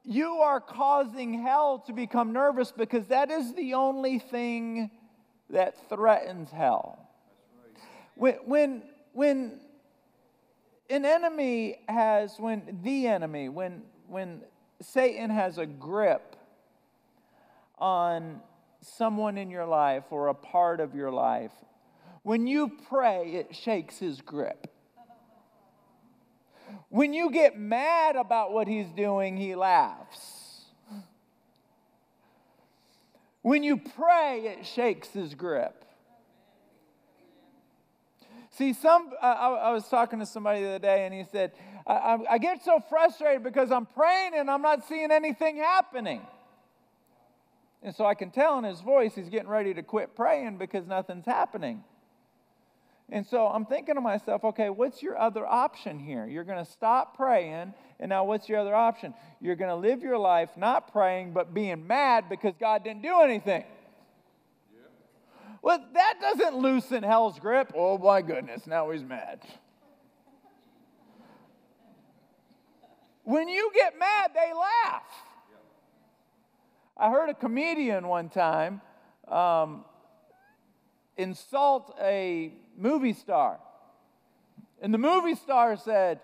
you 0.07 0.35
are 0.35 0.61
causing 0.61 1.41
hell 1.41 1.79
to 1.87 1.93
become 1.93 2.31
nervous 2.31 2.71
because 2.71 3.07
that 3.07 3.31
is 3.31 3.55
the 3.55 3.73
only 3.73 4.19
thing 4.19 4.91
that 5.49 5.89
threatens 5.89 6.51
hell. 6.51 6.99
When, 8.13 8.35
when, 8.45 8.83
when 9.13 9.59
an 10.89 11.05
enemy 11.05 11.79
has, 11.89 12.35
when 12.37 12.79
the 12.83 13.07
enemy, 13.07 13.49
when, 13.49 13.81
when 14.07 14.41
Satan 14.79 15.31
has 15.31 15.57
a 15.57 15.65
grip 15.65 16.35
on 17.79 18.41
someone 18.81 19.37
in 19.37 19.49
your 19.49 19.65
life 19.65 20.03
or 20.11 20.27
a 20.27 20.35
part 20.35 20.79
of 20.79 20.93
your 20.93 21.11
life, 21.11 21.51
when 22.25 22.47
you 22.47 22.71
pray, 22.89 23.33
it 23.33 23.55
shakes 23.55 23.99
his 23.99 24.19
grip. 24.19 24.65
When 26.89 27.13
you 27.13 27.29
get 27.29 27.55
mad 27.55 28.15
about 28.15 28.51
what 28.51 28.67
he's 28.67 28.87
doing, 28.87 29.37
he 29.37 29.53
laughs. 29.53 30.63
When 33.43 33.61
you 33.61 33.77
pray, 33.77 34.57
it 34.57 34.65
shakes 34.65 35.09
his 35.09 35.35
grip. 35.35 35.85
See, 38.49 38.73
some, 38.73 39.11
I, 39.21 39.33
I 39.33 39.71
was 39.71 39.87
talking 39.87 40.17
to 40.17 40.25
somebody 40.25 40.61
the 40.61 40.69
other 40.69 40.79
day 40.79 41.05
and 41.05 41.13
he 41.13 41.25
said, 41.31 41.51
I, 41.85 42.17
I 42.27 42.37
get 42.39 42.65
so 42.65 42.79
frustrated 42.89 43.43
because 43.43 43.71
I'm 43.71 43.85
praying 43.85 44.31
and 44.35 44.49
I'm 44.49 44.63
not 44.63 44.87
seeing 44.87 45.11
anything 45.11 45.57
happening. 45.57 46.21
And 47.83 47.93
so 47.93 48.03
I 48.03 48.15
can 48.15 48.31
tell 48.31 48.57
in 48.57 48.63
his 48.63 48.81
voice 48.81 49.13
he's 49.13 49.29
getting 49.29 49.49
ready 49.49 49.75
to 49.75 49.83
quit 49.83 50.15
praying 50.15 50.57
because 50.57 50.87
nothing's 50.87 51.27
happening. 51.27 51.83
And 53.09 53.25
so 53.25 53.47
I'm 53.47 53.65
thinking 53.65 53.95
to 53.95 54.01
myself, 54.01 54.43
okay, 54.43 54.69
what's 54.69 55.03
your 55.03 55.17
other 55.17 55.45
option 55.45 55.99
here? 55.99 56.25
You're 56.25 56.43
going 56.43 56.63
to 56.63 56.69
stop 56.69 57.15
praying, 57.15 57.73
and 57.99 58.09
now 58.09 58.23
what's 58.23 58.49
your 58.49 58.59
other 58.59 58.73
option? 58.73 59.13
You're 59.39 59.55
going 59.55 59.69
to 59.69 59.75
live 59.75 60.01
your 60.01 60.17
life 60.17 60.49
not 60.57 60.91
praying, 60.91 61.33
but 61.33 61.53
being 61.53 61.85
mad 61.85 62.29
because 62.29 62.55
God 62.59 62.83
didn't 62.83 63.03
do 63.03 63.21
anything. 63.21 63.63
Well, 65.61 65.83
that 65.93 66.15
doesn't 66.19 66.57
loosen 66.57 67.03
hell's 67.03 67.39
grip. 67.39 67.73
Oh 67.75 67.97
my 67.97 68.21
goodness, 68.21 68.67
now 68.67 68.89
he's 68.89 69.03
mad. 69.03 69.39
When 73.23 73.47
you 73.47 73.71
get 73.73 73.97
mad, 73.97 74.31
they 74.33 74.51
laugh. 74.53 75.03
I 76.97 77.09
heard 77.09 77.29
a 77.29 77.33
comedian 77.33 78.07
one 78.07 78.29
time 78.29 78.81
um, 79.27 79.83
insult 81.17 81.95
a 81.99 82.53
movie 82.77 83.13
star. 83.13 83.59
And 84.81 84.93
the 84.93 84.97
movie 84.97 85.35
star 85.35 85.77
said, 85.77 86.19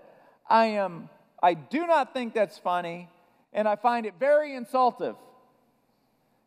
I 0.49 0.65
am, 0.67 1.09
I 1.41 1.53
do 1.53 1.87
not 1.87 2.13
think 2.13 2.33
that's 2.33 2.57
funny, 2.57 3.09
and 3.53 3.67
I 3.67 3.75
find 3.75 4.05
it 4.05 4.15
very 4.19 4.53
insultive. 4.55 5.15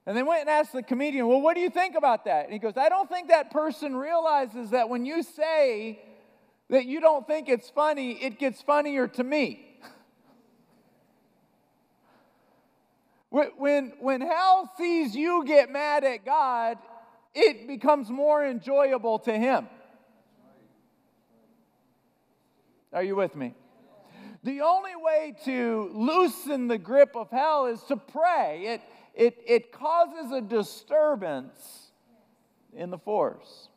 And 0.07 0.17
they 0.17 0.23
went 0.23 0.43
and 0.43 0.51
asked 0.51 0.73
the 0.73 0.83
comedian, 0.83 1.27
Well, 1.27 1.41
what 1.41 1.55
do 1.55 1.61
you 1.61 1.71
think 1.71 1.95
about 1.95 2.27
that? 2.27 2.45
And 2.45 2.53
he 2.53 2.59
goes, 2.59 2.75
I 2.77 2.89
don't 2.89 3.09
think 3.09 3.29
that 3.29 3.51
person 3.51 3.97
realizes 3.97 4.71
that 4.71 4.89
when 4.89 5.07
you 5.07 5.23
say 5.23 5.99
that 6.69 6.85
you 6.85 7.01
don't 7.01 7.27
think 7.27 7.49
it's 7.49 7.71
funny, 7.71 8.13
it 8.23 8.39
gets 8.39 8.61
funnier 8.63 9.09
to 9.09 9.25
me. 9.25 9.67
When, 13.59 13.95
when 13.99 14.21
hell 14.21 14.71
sees 14.79 15.17
you 15.17 15.45
get 15.45 15.69
mad 15.69 16.05
at 16.05 16.25
God, 16.25 16.79
it 17.35 17.67
becomes 17.67 18.09
more 18.09 18.47
enjoyable 18.47 19.19
to 19.21 19.37
him. 19.37 19.67
Are 22.95 23.03
you 23.03 23.17
with 23.17 23.35
me? 23.35 23.55
The 24.45 24.61
only 24.61 24.95
way 24.95 25.35
to 25.47 25.91
loosen 25.93 26.69
the 26.69 26.79
grip 26.79 27.17
of 27.17 27.29
hell 27.29 27.67
is 27.67 27.83
to 27.85 27.97
pray. 27.97 28.67
It, 28.67 28.81
it, 29.15 29.43
it 29.47 29.73
causes 29.73 30.31
a 30.31 30.41
disturbance 30.41 31.91
in 32.73 32.91
the 32.91 32.99
force. 32.99 33.69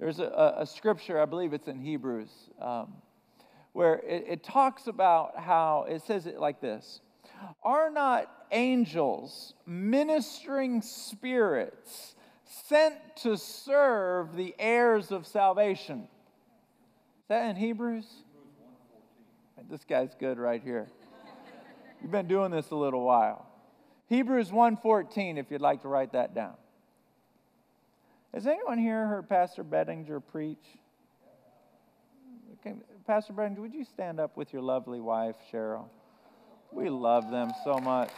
There's 0.00 0.18
a, 0.18 0.54
a 0.58 0.66
scripture, 0.66 1.20
I 1.20 1.26
believe 1.26 1.52
it's 1.52 1.68
in 1.68 1.80
Hebrews, 1.80 2.30
um, 2.58 2.94
where 3.72 3.96
it, 3.96 4.24
it 4.28 4.44
talks 4.44 4.86
about 4.86 5.38
how 5.38 5.84
it 5.90 6.02
says 6.02 6.26
it 6.26 6.38
like 6.38 6.62
this 6.62 7.00
Are 7.62 7.90
not 7.90 8.32
angels 8.50 9.52
ministering 9.66 10.80
spirits 10.80 12.14
sent 12.44 12.94
to 13.16 13.36
serve 13.36 14.36
the 14.36 14.54
heirs 14.58 15.12
of 15.12 15.26
salvation? 15.26 16.08
Is 17.28 17.36
that 17.36 17.50
in 17.50 17.56
Hebrews? 17.56 18.06
This 19.68 19.84
guy's 19.84 20.14
good 20.18 20.38
right 20.38 20.62
here. 20.62 20.88
You've 22.00 22.10
been 22.10 22.26
doing 22.26 22.50
this 22.50 22.70
a 22.70 22.74
little 22.74 23.04
while. 23.04 23.44
Hebrews 24.06 24.50
1:14 24.50 25.36
if 25.36 25.50
you'd 25.50 25.60
like 25.60 25.82
to 25.82 25.88
write 25.88 26.12
that 26.12 26.34
down. 26.34 26.54
Has 28.32 28.46
anyone 28.46 28.78
here 28.78 29.06
heard 29.06 29.28
Pastor 29.28 29.62
Bettinger 29.62 30.20
preach? 30.20 30.78
Okay, 32.60 32.76
Pastor 33.06 33.34
Bettinger, 33.34 33.60
would 33.60 33.74
you 33.74 33.84
stand 33.84 34.18
up 34.20 34.38
with 34.38 34.50
your 34.54 34.62
lovely 34.62 34.98
wife, 34.98 35.36
Cheryl? 35.52 35.90
We 36.72 36.88
love 36.88 37.30
them 37.30 37.50
so 37.62 37.76
much. 37.76 38.10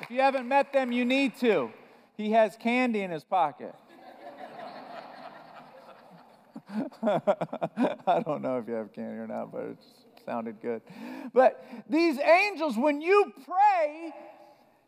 If 0.00 0.10
you 0.10 0.20
haven't 0.20 0.48
met 0.48 0.72
them, 0.72 0.90
you 0.90 1.04
need 1.04 1.36
to. 1.36 1.70
He 2.16 2.32
has 2.32 2.56
candy 2.56 3.02
in 3.02 3.12
his 3.12 3.22
pocket. 3.22 3.76
I 7.02 8.22
don't 8.24 8.42
know 8.42 8.58
if 8.58 8.68
you 8.68 8.74
have 8.74 8.92
candy 8.92 9.18
or 9.18 9.26
not, 9.26 9.52
but 9.52 9.62
it 9.62 9.78
sounded 10.24 10.60
good. 10.60 10.82
But 11.32 11.64
these 11.88 12.18
angels, 12.18 12.76
when 12.76 13.00
you 13.00 13.32
pray, 13.44 14.12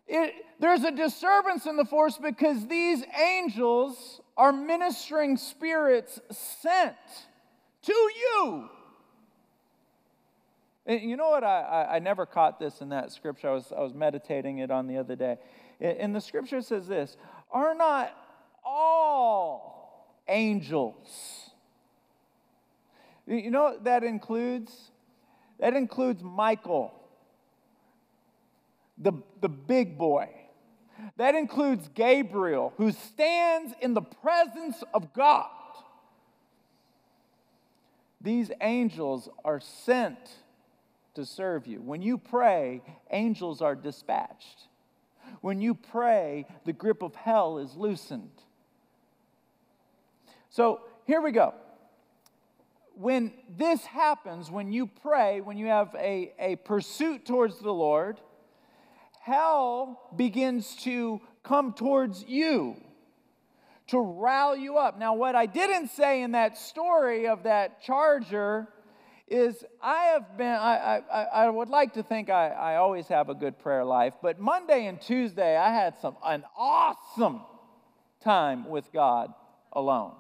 it, 0.07 0.35
there's 0.61 0.85
a 0.85 0.91
disturbance 0.91 1.67
in 1.67 1.77
the 1.77 1.85
force 1.85 2.19
because 2.19 2.67
these 2.67 3.03
angels 3.19 4.21
are 4.37 4.53
ministering 4.53 5.37
spirits 5.37 6.21
sent 6.31 6.97
to 7.83 7.93
you. 7.93 8.69
And 10.87 11.01
you 11.03 11.17
know 11.17 11.31
what? 11.31 11.45
I, 11.45 11.61
I, 11.61 11.97
I, 11.97 11.99
never 12.01 12.27
caught 12.27 12.59
this 12.59 12.81
in 12.81 12.89
that 12.89 13.13
scripture. 13.13 13.51
I 13.51 13.55
was, 13.55 13.73
I 13.77 13.81
was 13.81 13.95
meditating 13.95 14.59
it 14.59 14.71
on 14.71 14.89
the 14.89 14.99
other 14.99 15.15
day. 15.15 15.37
And 15.81 16.15
the 16.15 16.21
scripture 16.21 16.61
says 16.61 16.89
this 16.89 17.17
Are 17.53 17.75
not 17.75 18.13
all 18.65 20.23
angels 20.29 21.52
you 23.27 23.51
know 23.51 23.77
that 23.83 24.05
includes? 24.05 24.91
That 25.59 25.75
includes 25.75 26.23
Michael, 26.23 26.93
the, 28.99 29.13
the 29.41 29.49
big 29.49 29.97
boy. 29.97 30.29
That 31.17 31.35
includes 31.35 31.89
Gabriel, 31.95 32.73
who 32.77 32.93
stands 32.93 33.75
in 33.81 33.95
the 33.95 34.03
presence 34.03 34.83
of 34.93 35.13
God. 35.13 35.51
These 38.21 38.53
angels 38.61 39.29
are 39.45 39.61
sent 39.61 40.19
to 41.15 41.25
serve 41.25 41.67
you. 41.67 41.81
When 41.81 42.03
you 42.03 42.19
pray, 42.19 42.83
angels 43.11 43.61
are 43.61 43.75
dispatched. 43.75 44.69
When 45.41 45.61
you 45.61 45.75
pray, 45.75 46.47
the 46.65 46.73
grip 46.73 47.03
of 47.03 47.15
hell 47.15 47.59
is 47.59 47.75
loosened. 47.75 48.31
So 50.51 50.83
here 51.07 51.21
we 51.21 51.33
go 51.33 51.55
when 52.97 53.33
this 53.57 53.85
happens, 53.85 54.51
when 54.51 54.73
you 54.73 54.87
pray, 54.87 55.41
when 55.41 55.57
you 55.57 55.67
have 55.67 55.95
a, 55.99 56.33
a 56.39 56.57
pursuit 56.57 57.25
towards 57.27 57.59
the 57.61 57.73
Lord, 57.73 58.21
hell 59.21 60.11
begins 60.17 60.77
to 60.77 61.21
come 61.43 61.73
towards 61.73 62.25
you 62.25 62.77
to 63.89 63.99
rile 63.99 64.57
you 64.57 64.79
up. 64.79 64.99
Now, 64.99 65.15
what 65.15 65.35
I 65.35 65.47
didn't 65.47 65.89
say 65.89 66.23
in 66.23 66.33
that 66.33 66.57
story 66.57 67.27
of 67.27 67.43
that 67.43 67.83
charger 67.83 68.69
is 69.29 69.65
I 69.83 70.05
have 70.07 70.37
been, 70.37 70.47
I, 70.47 71.03
I, 71.11 71.23
I 71.23 71.51
would 71.51 71.69
like 71.69 71.95
to 71.95 72.03
think 72.03 72.31
I, 72.31 72.49
I 72.49 72.77
always 72.77 73.09
have 73.09 73.29
a 73.29 73.35
good 73.35 73.59
prayer 73.59 73.85
life, 73.85 74.15
but 74.23 74.39
Monday 74.39 74.87
and 74.87 75.01
Tuesday 75.01 75.57
I 75.57 75.73
had 75.73 75.99
some, 76.01 76.17
an 76.25 76.45
awesome 76.57 77.43
time 78.23 78.69
with 78.69 78.93
God 78.93 79.33
alone. 79.73 80.15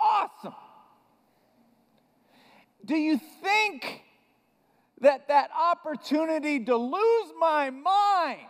Awesome. 0.00 0.54
Do 2.84 2.96
you 2.96 3.18
think 3.42 4.02
that 5.00 5.28
that 5.28 5.50
opportunity 5.56 6.64
to 6.64 6.76
lose 6.76 7.32
my 7.38 7.70
mind 7.70 8.40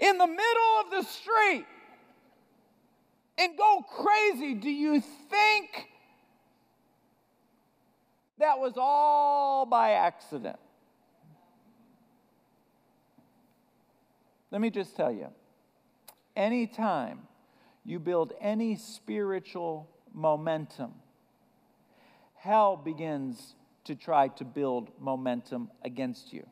in 0.00 0.18
the 0.18 0.26
middle 0.26 0.80
of 0.80 0.90
the 0.90 1.02
street 1.02 1.66
and 3.36 3.56
go 3.56 3.82
crazy, 3.82 4.54
do 4.54 4.70
you 4.70 5.00
think 5.30 5.88
that 8.38 8.58
was 8.58 8.74
all 8.76 9.66
by 9.66 9.92
accident? 9.92 10.58
Let 14.50 14.60
me 14.60 14.70
just 14.70 14.96
tell 14.96 15.12
you 15.12 15.28
anytime 16.34 17.20
you 17.84 17.98
build 17.98 18.32
any 18.40 18.76
spiritual 18.76 19.88
momentum, 20.14 20.94
hell 22.38 22.76
begins 22.76 23.54
to 23.84 23.94
try 23.94 24.28
to 24.28 24.44
build 24.44 24.90
momentum 25.00 25.70
against 25.84 26.32
you. 26.32 26.46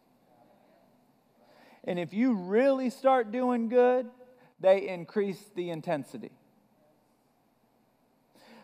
And 1.85 1.99
if 1.99 2.12
you 2.12 2.35
really 2.35 2.90
start 2.90 3.31
doing 3.31 3.68
good, 3.68 4.07
they 4.59 4.88
increase 4.88 5.42
the 5.55 5.70
intensity. 5.70 6.33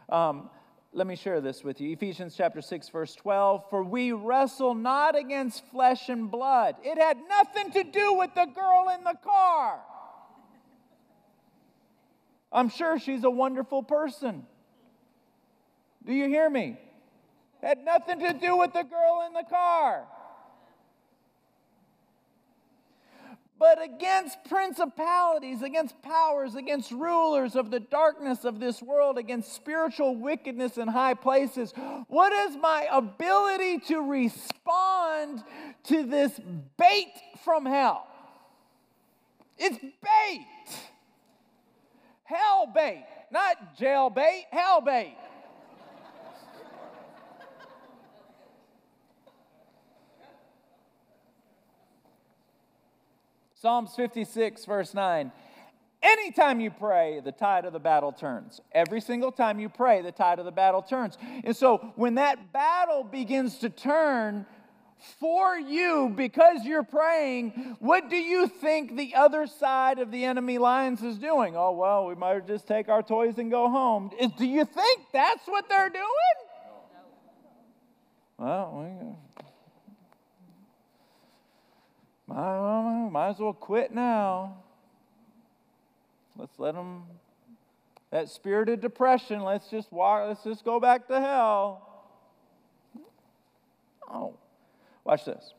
Um, 0.09 0.51
let 0.93 1.07
me 1.07 1.17
share 1.17 1.41
this 1.41 1.63
with 1.63 1.81
you. 1.81 1.93
Ephesians 1.93 2.35
chapter 2.37 2.61
6, 2.61 2.89
verse 2.91 3.15
12. 3.15 3.71
For 3.71 3.83
we 3.83 4.13
wrestle 4.13 4.75
not 4.75 5.17
against 5.17 5.65
flesh 5.71 6.09
and 6.09 6.31
blood. 6.31 6.77
It 6.83 6.99
had 6.99 7.19
nothing 7.29 7.71
to 7.73 7.85
do 7.85 8.15
with 8.15 8.35
the 8.35 8.47
girl 8.47 8.93
in 8.95 9.05
the 9.05 9.17
car. 9.25 9.81
I'm 12.53 12.69
sure 12.69 12.99
she's 12.99 13.25
a 13.25 13.31
wonderful 13.31 13.83
person. 13.83 14.45
Do 16.05 16.13
you 16.13 16.29
hear 16.29 16.51
me? 16.51 16.79
Had 17.63 17.85
nothing 17.85 18.19
to 18.21 18.33
do 18.33 18.57
with 18.57 18.73
the 18.73 18.83
girl 18.83 19.25
in 19.27 19.35
the 19.35 19.45
car. 19.49 20.07
but 23.63 23.81
against 23.81 24.43
principalities, 24.47 25.63
against 25.63 25.95
powers, 26.03 26.57
against 26.57 26.91
rulers 26.91 27.55
of 27.55 27.71
the 27.71 27.79
darkness 27.79 28.45
of 28.45 28.59
this 28.59 28.83
world, 28.83 29.19
against 29.19 29.53
spiritual 29.53 30.17
wickedness 30.17 30.79
in 30.79 30.89
high 30.89 31.15
places. 31.15 31.73
What 32.09 32.33
is 32.33 32.57
my 32.57 32.89
ability 32.91 33.79
to 33.87 34.01
respond 34.01 35.45
to 35.85 36.03
this 36.03 36.41
bait 36.77 37.13
from 37.45 37.65
hell? 37.65 38.09
It's 39.57 39.79
bait. 39.79 40.47
Hell 42.25 42.69
bait, 42.75 43.07
not 43.31 43.79
jail 43.79 44.11
bait, 44.11 44.47
hell 44.51 44.81
bait. 44.81 45.17
Psalms 53.63 53.95
56, 53.95 54.65
verse 54.65 54.93
9. 54.93 55.31
Anytime 56.03 56.59
you 56.59 56.69
pray, 56.69 57.21
the 57.25 57.31
tide 57.31 57.65
of 57.65 57.73
the 57.73 57.79
battle 57.79 58.11
turns. 58.11 58.61
Every 58.73 59.01
single 59.01 59.31
time 59.31 59.61
you 59.61 59.69
pray, 59.69 60.03
the 60.03 60.11
tide 60.11 60.41
of 60.41 60.45
the 60.45 60.51
battle 60.51 60.83
turns. 60.83 61.17
And 61.45 61.57
so 61.57 61.93
when 61.95 62.17
that 62.17 62.53
battle 62.53 63.05
begins 63.05 63.59
to 63.59 63.71
turn 63.71 64.47
for 65.21 65.57
you 65.57 66.13
because 66.17 66.65
you're 66.65 66.83
praying, 66.83 67.77
what 67.79 68.11
do 68.11 68.17
you 68.17 68.49
think 68.49 68.97
the 68.97 69.15
other 69.15 69.47
side 69.47 70.01
of 70.01 70.11
the 70.11 70.25
enemy 70.25 70.59
lines 70.59 71.01
is 71.05 71.17
doing? 71.17 71.57
Oh, 71.57 71.71
well, 71.71 72.07
we 72.07 72.17
might 72.17 72.45
just 72.49 72.67
take 72.67 72.89
our 72.89 73.01
toys 73.01 73.39
and 73.39 73.49
go 73.49 73.71
home. 73.71 74.11
Do 74.39 74.45
you 74.45 74.65
think 74.65 75.03
that's 75.13 75.47
what 75.47 75.69
they're 75.69 75.89
doing? 75.89 76.05
Well, 78.39 79.17
might 82.35 83.31
as 83.31 83.39
well 83.39 83.53
quit 83.53 83.93
now. 83.93 84.57
Let's 86.37 86.59
let 86.59 86.75
them, 86.75 87.05
that 88.11 88.29
spirit 88.29 88.69
of 88.69 88.81
depression, 88.81 89.43
let's 89.43 89.69
just 89.69 89.93
walk, 89.93 90.29
let's 90.29 90.43
just 90.43 90.65
go 90.65 90.81
back 90.81 91.09
to 91.09 91.21
hell. 91.21 91.89
Oh, 94.11 94.35
watch 95.05 95.25
this. 95.25 95.55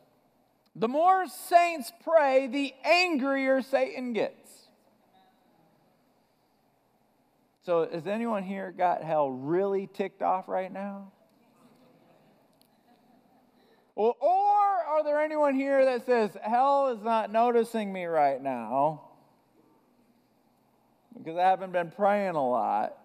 The 0.76 0.88
more 0.88 1.28
saints 1.28 1.92
pray, 2.04 2.48
the 2.48 2.74
angrier 2.84 3.62
Satan 3.62 4.14
gets. 4.14 4.50
So, 7.66 7.88
has 7.90 8.08
anyone 8.08 8.44
here 8.44 8.74
got 8.76 9.04
hell 9.04 9.30
really 9.32 9.88
ticked 9.94 10.22
off 10.22 10.50
right 10.50 10.72
now? 10.72 11.12
Or, 13.95 14.15
are 14.21 15.03
there 15.03 15.21
anyone 15.21 15.56
here 15.56 15.86
that 15.86 16.06
says, 16.06 16.32
hell 16.41 16.88
is 16.88 17.03
not 17.03 17.32
noticing 17.32 17.93
me 17.93 18.06
right 18.06 18.41
now 18.41 19.01
because 21.15 21.38
I 21.38 21.43
haven't 21.43 21.71
been 21.71 21.91
praying 21.91 22.36
a 22.36 22.49
lot? 22.49 22.97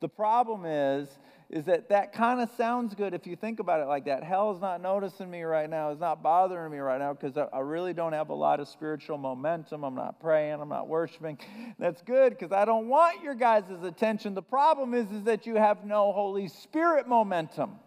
The 0.00 0.08
problem 0.08 0.64
is, 0.66 1.08
is 1.50 1.64
that 1.66 1.88
that 1.90 2.12
kind 2.12 2.40
of 2.40 2.50
sounds 2.56 2.94
good 2.94 3.14
if 3.14 3.26
you 3.26 3.36
think 3.36 3.60
about 3.60 3.80
it 3.80 3.86
like 3.86 4.06
that. 4.06 4.24
Hell 4.24 4.52
is 4.52 4.60
not 4.60 4.80
noticing 4.80 5.30
me 5.30 5.42
right 5.42 5.70
now. 5.70 5.90
It's 5.90 6.00
not 6.00 6.22
bothering 6.22 6.72
me 6.72 6.78
right 6.78 6.98
now 6.98 7.12
because 7.12 7.36
I, 7.36 7.44
I 7.56 7.60
really 7.60 7.92
don't 7.92 8.12
have 8.12 8.30
a 8.30 8.34
lot 8.34 8.58
of 8.58 8.66
spiritual 8.66 9.18
momentum. 9.18 9.84
I'm 9.84 9.94
not 9.94 10.18
praying. 10.20 10.60
I'm 10.60 10.68
not 10.68 10.88
worshiping. 10.88 11.38
That's 11.78 12.02
good 12.02 12.30
because 12.30 12.50
I 12.50 12.64
don't 12.64 12.88
want 12.88 13.22
your 13.22 13.34
guys' 13.34 13.64
attention. 13.84 14.34
The 14.34 14.42
problem 14.42 14.94
is, 14.94 15.10
is 15.12 15.22
that 15.24 15.46
you 15.46 15.54
have 15.54 15.84
no 15.84 16.12
Holy 16.12 16.48
Spirit 16.48 17.06
momentum. 17.06 17.78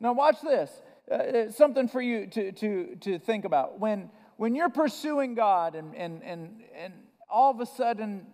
Now, 0.00 0.12
watch 0.12 0.40
this. 0.42 0.70
Uh, 1.10 1.14
uh, 1.14 1.50
something 1.50 1.88
for 1.88 2.00
you 2.00 2.26
to, 2.26 2.52
to, 2.52 2.96
to 2.96 3.18
think 3.18 3.44
about. 3.44 3.78
When, 3.78 4.10
when 4.36 4.54
you're 4.54 4.68
pursuing 4.68 5.34
God 5.34 5.74
and, 5.74 5.94
and, 5.94 6.22
and, 6.22 6.62
and 6.76 6.92
all 7.30 7.50
of 7.50 7.60
a 7.60 7.66
sudden 7.66 8.26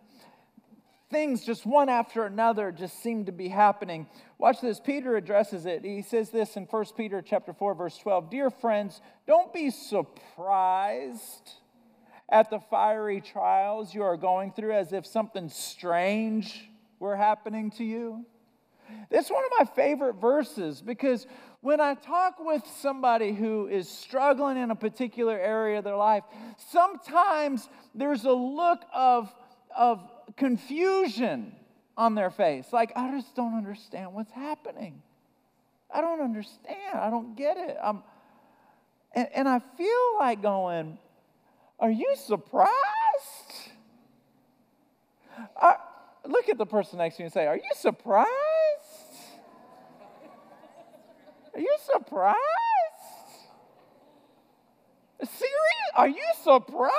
things 1.11 1.45
just 1.45 1.67
one 1.67 1.91
after 1.91 2.25
another 2.25 2.73
just 2.73 3.03
seem 3.03 3.27
to 3.27 3.33
be 3.33 3.49
happening. 3.49 4.07
Watch 4.39 4.63
this. 4.63 4.81
Peter 4.81 5.17
addresses 5.17 5.67
it. 5.67 5.85
He 5.85 6.01
says 6.01 6.31
this 6.31 6.57
in 6.57 6.65
1 6.65 6.85
peter 6.97 7.23
chapter 7.23 7.53
4 7.53 7.75
verse 7.75 7.99
12 7.99 8.31
dear 8.31 8.51
friends 8.51 9.03
don't 9.27 9.53
be 9.53 9.71
surprised 9.71 11.51
at 12.31 12.49
the 12.49 12.59
fiery 12.59 13.21
trials 13.21 13.95
you 13.95 14.03
are 14.03 14.17
going 14.17 14.53
through 14.53 14.73
as 14.73 14.95
if 14.95 15.05
something 15.05 15.51
strange 15.51 16.71
were 16.99 17.17
happening 17.17 17.71
to 17.73 17.85
you. 17.85 18.25
It's 19.11 19.31
one 19.31 19.45
of 19.45 19.51
my 19.59 19.75
favorite 19.75 20.15
verses 20.15 20.81
because 20.81 21.27
when 21.63 21.81
I 21.81 21.95
talk 21.95 22.45
with 22.45 22.67
somebody 22.81 23.33
who 23.33 23.69
is 23.69 23.89
struggling 23.89 24.57
in 24.57 24.73
a 24.73 24.75
particular 24.75 25.39
area 25.39 25.79
of 25.79 25.85
their 25.85 25.97
life, 25.97 26.25
sometimes 26.71 27.69
there's 27.95 28.25
a 28.25 28.33
look 28.33 28.83
of, 28.93 29.33
of 29.75 30.03
confusion 30.37 31.55
on 31.97 32.17
their 32.17 32.31
face. 32.31 32.67
Like, 32.73 32.93
I 32.97 33.13
just 33.13 33.37
don't 33.37 33.55
understand 33.55 34.13
what's 34.13 34.33
happening. 34.33 35.03
I 35.89 36.01
don't 36.01 36.21
understand. 36.21 36.99
I 36.99 37.11
don't 37.11 37.37
get 37.37 37.57
it. 37.57 37.77
I'm, 37.81 38.03
and, 39.15 39.29
and 39.33 39.49
I 39.49 39.61
feel 39.61 40.19
like 40.19 40.43
going, 40.43 40.99
Are 41.79 41.91
you 41.91 42.17
surprised? 42.17 42.73
I, 45.61 45.77
look 46.27 46.49
at 46.49 46.59
the 46.59 46.67
person 46.67 46.99
next 46.99 47.17
to 47.17 47.23
you 47.23 47.27
and 47.27 47.33
say, 47.33 47.47
Are 47.47 47.57
you 47.57 47.71
surprised? 47.77 48.29
Are 51.55 51.61
you 51.61 51.77
surprised? 51.85 52.39
Serious? 55.23 55.53
Are 55.95 56.09
you 56.09 56.25
surprised? 56.43 56.93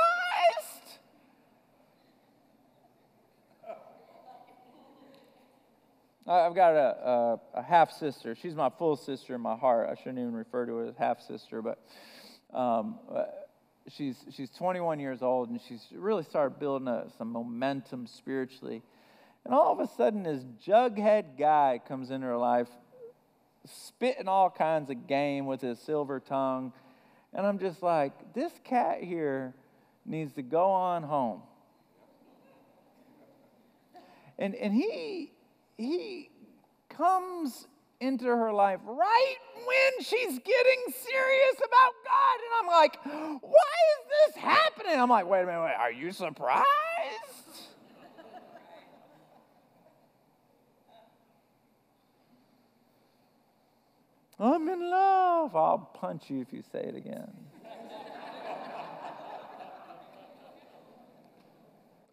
I've 6.25 6.55
got 6.55 6.73
a, 6.73 7.09
a, 7.09 7.39
a 7.55 7.63
half 7.63 7.91
sister. 7.91 8.35
She's 8.35 8.55
my 8.55 8.69
full 8.69 8.95
sister 8.95 9.35
in 9.35 9.41
my 9.41 9.55
heart. 9.55 9.89
I 9.89 9.95
shouldn't 9.95 10.19
even 10.19 10.33
refer 10.33 10.65
to 10.65 10.75
her 10.77 10.85
as 10.85 10.95
half 10.97 11.21
sister, 11.21 11.61
but 11.61 11.79
um, 12.53 12.99
she's 13.89 14.23
she's 14.31 14.49
21 14.51 14.99
years 14.99 15.21
old 15.21 15.49
and 15.49 15.59
she's 15.67 15.85
really 15.93 16.23
started 16.23 16.59
building 16.59 16.87
a, 16.87 17.07
some 17.17 17.31
momentum 17.31 18.07
spiritually. 18.07 18.81
And 19.43 19.53
all 19.53 19.73
of 19.73 19.79
a 19.79 19.87
sudden, 19.97 20.23
this 20.23 20.45
jughead 20.65 21.37
guy 21.37 21.81
comes 21.85 22.09
into 22.09 22.27
her 22.27 22.37
life 22.37 22.69
spitting 23.65 24.27
all 24.27 24.49
kinds 24.49 24.89
of 24.89 25.07
game 25.07 25.45
with 25.45 25.61
his 25.61 25.79
silver 25.79 26.19
tongue. 26.19 26.73
And 27.33 27.45
I'm 27.45 27.59
just 27.59 27.81
like, 27.81 28.33
this 28.33 28.51
cat 28.63 29.01
here 29.03 29.53
needs 30.05 30.33
to 30.33 30.41
go 30.41 30.69
on 30.69 31.03
home. 31.03 31.41
And, 34.37 34.55
and 34.55 34.73
he, 34.73 35.31
he 35.77 36.29
comes 36.89 37.67
into 37.99 38.25
her 38.25 38.51
life 38.51 38.79
right 38.83 39.35
when 39.55 40.05
she's 40.05 40.39
getting 40.39 40.83
serious 40.89 41.55
about 41.57 41.93
God. 42.05 42.39
And 42.39 42.59
I'm 42.59 42.67
like, 42.67 42.99
why 43.41 43.75
is 43.93 44.33
this 44.33 44.43
happening? 44.43 44.99
I'm 44.99 45.09
like, 45.09 45.25
wait 45.27 45.43
a 45.43 45.45
minute, 45.45 45.63
wait, 45.63 45.75
are 45.79 45.91
you 45.91 46.11
surprised? 46.11 46.65
I'm 54.43 54.67
in 54.67 54.89
love. 54.89 55.55
I'll 55.55 55.89
punch 55.93 56.29
you 56.29 56.41
if 56.41 56.51
you 56.51 56.63
say 56.69 56.79
it 56.79 56.95
again. 56.95 57.31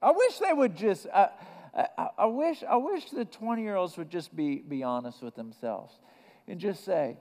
I 0.00 0.12
wish 0.12 0.38
they 0.38 0.52
would 0.52 0.76
just. 0.76 1.08
Uh, 1.12 1.26
I, 1.74 2.08
I, 2.18 2.26
wish. 2.26 2.62
I 2.62 2.76
wish 2.76 3.10
the 3.10 3.24
twenty-year-olds 3.24 3.96
would 3.96 4.10
just 4.10 4.34
be 4.34 4.58
be 4.58 4.84
honest 4.84 5.22
with 5.22 5.34
themselves, 5.34 5.92
and 6.46 6.60
just 6.60 6.84
say, 6.84 7.16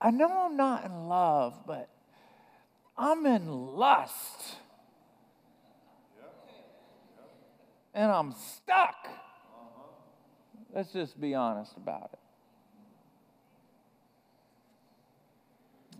"I 0.00 0.12
know 0.12 0.28
I'm 0.28 0.56
not 0.56 0.84
in 0.84 1.08
love, 1.08 1.54
but 1.66 1.88
I'm 2.96 3.26
in 3.26 3.48
lust, 3.48 4.56
and 7.92 8.10
I'm 8.10 8.32
stuck." 8.32 9.08
Let's 10.72 10.92
just 10.92 11.20
be 11.20 11.34
honest 11.34 11.76
about 11.76 12.10
it. 12.12 12.23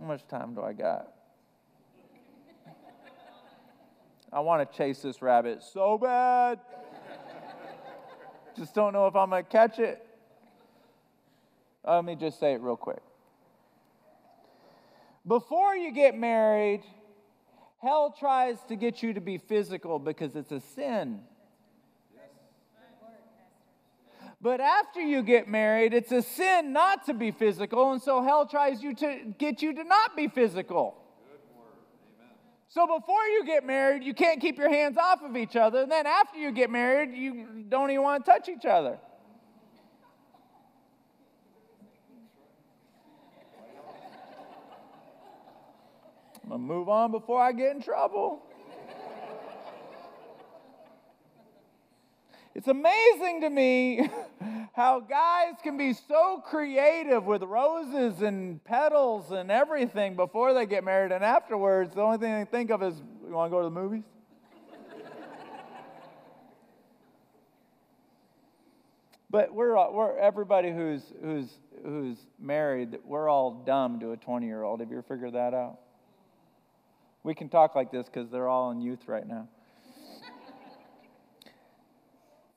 How 0.01 0.07
much 0.07 0.27
time 0.29 0.55
do 0.55 0.63
I 0.63 0.73
got? 0.73 1.09
I 4.33 4.41
want 4.41 4.69
to 4.69 4.77
chase 4.77 5.01
this 5.01 5.23
rabbit 5.23 5.63
so 5.63 5.97
bad. 5.97 6.59
just 8.57 8.75
don't 8.75 8.93
know 8.93 9.07
if 9.07 9.15
I'm 9.15 9.31
going 9.31 9.45
to 9.45 9.49
catch 9.49 9.79
it. 9.79 10.05
Let 11.87 12.05
me 12.05 12.17
just 12.17 12.41
say 12.41 12.55
it 12.55 12.61
real 12.61 12.77
quick. 12.77 13.03
Before 15.27 15.77
you 15.77 15.93
get 15.93 16.19
married, 16.19 16.83
hell 17.81 18.15
tries 18.19 18.59
to 18.65 18.77
get 18.77 19.03
you 19.03 19.13
to 19.13 19.21
be 19.21 19.39
physical 19.39 19.99
because 19.99 20.35
it's 20.35 20.53
a 20.53 20.61
sin. 20.61 21.21
But 24.45 24.61
after 24.61 25.01
you 25.01 25.23
get 25.23 25.49
married, 25.49 25.95
it's 25.95 26.13
a 26.13 26.21
sin 26.21 26.75
not 26.75 27.07
to 27.07 27.15
be 27.15 27.31
physical, 27.31 27.93
and 27.93 28.03
so 28.03 28.23
hell 28.23 28.45
tries 28.45 28.83
you 28.83 28.95
to 28.97 29.35
get 29.39 29.63
you 29.63 29.73
to 29.75 29.85
not 29.85 30.15
be 30.15 30.29
physical. 30.29 30.95
So 32.69 32.87
before 32.87 33.25
you 33.25 33.47
get 33.47 33.65
married, 33.65 34.05
you 34.05 34.13
can't 34.13 34.43
keep 34.43 34.59
your 34.59 34.69
hands 34.69 34.99
off 34.99 35.23
of 35.23 35.35
each 35.35 35.57
other. 35.57 35.85
And 35.85 35.91
then 35.91 36.07
after 36.07 36.37
you 36.37 36.53
get 36.53 36.69
married, 36.69 37.17
you 37.17 37.65
don't 37.71 37.91
even 37.91 38.03
want 38.03 38.23
to 38.23 38.31
touch 38.31 38.51
each 38.51 38.67
other. 38.67 38.99
I'm 46.43 46.51
to 46.51 46.59
move 46.59 46.91
on 46.91 47.13
before 47.13 47.41
I 47.41 47.53
get 47.53 47.75
in 47.75 47.81
trouble. 47.81 48.43
It's 52.55 52.69
amazing 52.69 53.41
to 53.41 53.51
me 53.51 54.09
how 54.75 55.01
guys 55.01 55.55
can 55.63 55.77
be 55.77 55.93
so 55.93 56.41
creative 56.47 57.25
with 57.25 57.43
roses 57.43 58.23
and 58.23 58.63
petals 58.65 59.33
and 59.33 59.51
everything 59.51 60.15
before 60.15 60.55
they 60.55 60.65
get 60.65 60.85
married, 60.85 61.11
and 61.11 61.25
afterwards, 61.25 61.97
the 61.97 62.03
only 62.03 62.19
thing 62.19 62.33
they 62.33 62.45
think 62.45 62.71
of 62.71 62.81
is, 62.85 62.95
You 63.27 63.35
want 63.35 63.51
to 63.51 63.57
go 63.57 63.59
to 63.61 63.65
the 63.65 63.71
movies? 63.71 64.05
but 69.31 69.53
we're, 69.53 69.75
we're 69.91 70.17
everybody 70.17 70.71
who's, 70.71 71.03
who's, 71.21 71.51
who's 71.85 72.19
married, 72.39 72.99
we're 73.05 73.29
all 73.29 73.65
dumb 73.67 73.99
to 73.99 74.13
a 74.13 74.17
20 74.17 74.47
year 74.47 74.63
old. 74.63 74.79
Have 74.79 74.91
you 74.91 74.99
ever 74.99 75.07
figured 75.09 75.33
that 75.33 75.55
out? 75.55 75.81
We 77.25 77.35
can 77.35 77.49
talk 77.49 77.75
like 77.75 77.91
this 77.91 78.07
because 78.07 78.31
they're 78.31 78.49
all 78.49 78.71
in 78.71 78.81
youth 78.81 79.09
right 79.09 79.27
now. 79.27 79.49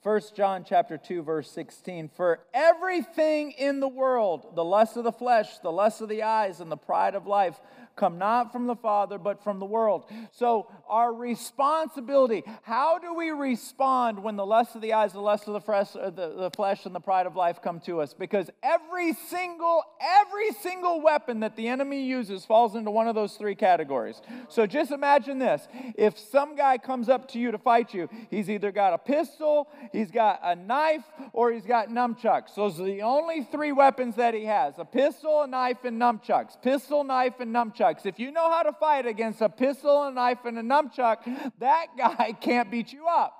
1 0.07 0.21
John 0.35 0.63
chapter 0.63 0.97
2 0.97 1.21
verse 1.21 1.51
16 1.51 2.07
for 2.15 2.39
everything 2.53 3.51
in 3.51 3.81
the 3.81 3.89
world 3.89 4.55
the 4.55 4.63
lust 4.63 4.95
of 4.95 5.03
the 5.03 5.11
flesh 5.11 5.59
the 5.59 5.69
lust 5.69 5.99
of 5.99 6.07
the 6.07 6.23
eyes 6.23 6.61
and 6.61 6.71
the 6.71 6.77
pride 6.77 7.13
of 7.13 7.27
life 7.27 7.59
come 7.97 8.17
not 8.17 8.51
from 8.51 8.67
the 8.67 8.75
Father, 8.75 9.17
but 9.17 9.43
from 9.43 9.59
the 9.59 9.65
world. 9.65 10.05
So, 10.31 10.71
our 10.87 11.13
responsibility 11.13 12.43
how 12.61 12.99
do 12.99 13.13
we 13.13 13.31
respond 13.31 14.21
when 14.23 14.35
the 14.35 14.45
lust 14.45 14.75
of 14.75 14.81
the 14.81 14.93
eyes, 14.93 15.13
the 15.13 15.19
lust 15.19 15.47
of 15.47 15.53
the 15.53 15.61
flesh, 15.61 15.95
uh, 15.95 16.09
the, 16.09 16.33
the 16.35 16.51
flesh 16.51 16.85
and 16.85 16.93
the 16.95 16.99
pride 16.99 17.25
of 17.25 17.35
life 17.35 17.61
come 17.61 17.79
to 17.81 17.99
us? 18.01 18.13
Because 18.13 18.49
every 18.63 19.13
single, 19.13 19.83
every 19.99 20.51
single 20.61 21.01
weapon 21.01 21.41
that 21.41 21.55
the 21.55 21.67
enemy 21.67 22.03
uses 22.03 22.45
falls 22.45 22.75
into 22.75 22.91
one 22.91 23.07
of 23.07 23.15
those 23.15 23.33
three 23.33 23.55
categories. 23.55 24.21
So, 24.47 24.65
just 24.65 24.91
imagine 24.91 25.39
this 25.39 25.67
if 25.97 26.17
some 26.17 26.55
guy 26.55 26.77
comes 26.77 27.09
up 27.09 27.27
to 27.29 27.39
you 27.39 27.51
to 27.51 27.57
fight 27.57 27.93
you, 27.93 28.09
he's 28.29 28.49
either 28.49 28.71
got 28.71 28.93
a 28.93 28.97
pistol, 28.97 29.67
he's 29.91 30.11
got 30.11 30.39
a 30.43 30.55
knife, 30.55 31.03
or 31.33 31.51
he's 31.51 31.65
got 31.65 31.89
nunchucks. 31.89 32.55
Those 32.55 32.79
are 32.79 32.85
the 32.85 33.01
only 33.01 33.43
three 33.51 33.71
weapons 33.71 34.15
that 34.15 34.33
he 34.33 34.45
has 34.45 34.75
a 34.77 34.85
pistol, 34.85 35.41
a 35.41 35.47
knife, 35.47 35.83
and 35.83 35.99
nunchucks. 35.99 36.61
Pistol, 36.61 37.03
knife, 37.03 37.39
and 37.39 37.53
nunchucks 37.53 37.86
nunchucks. 37.87 38.05
If 38.05 38.19
you 38.19 38.31
know 38.31 38.49
how 38.49 38.63
to 38.63 38.73
fight 38.73 39.05
against 39.05 39.41
a 39.41 39.49
pistol, 39.49 40.03
a 40.03 40.11
knife, 40.11 40.39
and 40.45 40.57
a 40.57 40.61
nunchuck, 40.61 41.19
that 41.59 41.87
guy 41.97 42.33
can't 42.39 42.71
beat 42.71 42.93
you 42.93 43.07
up. 43.07 43.33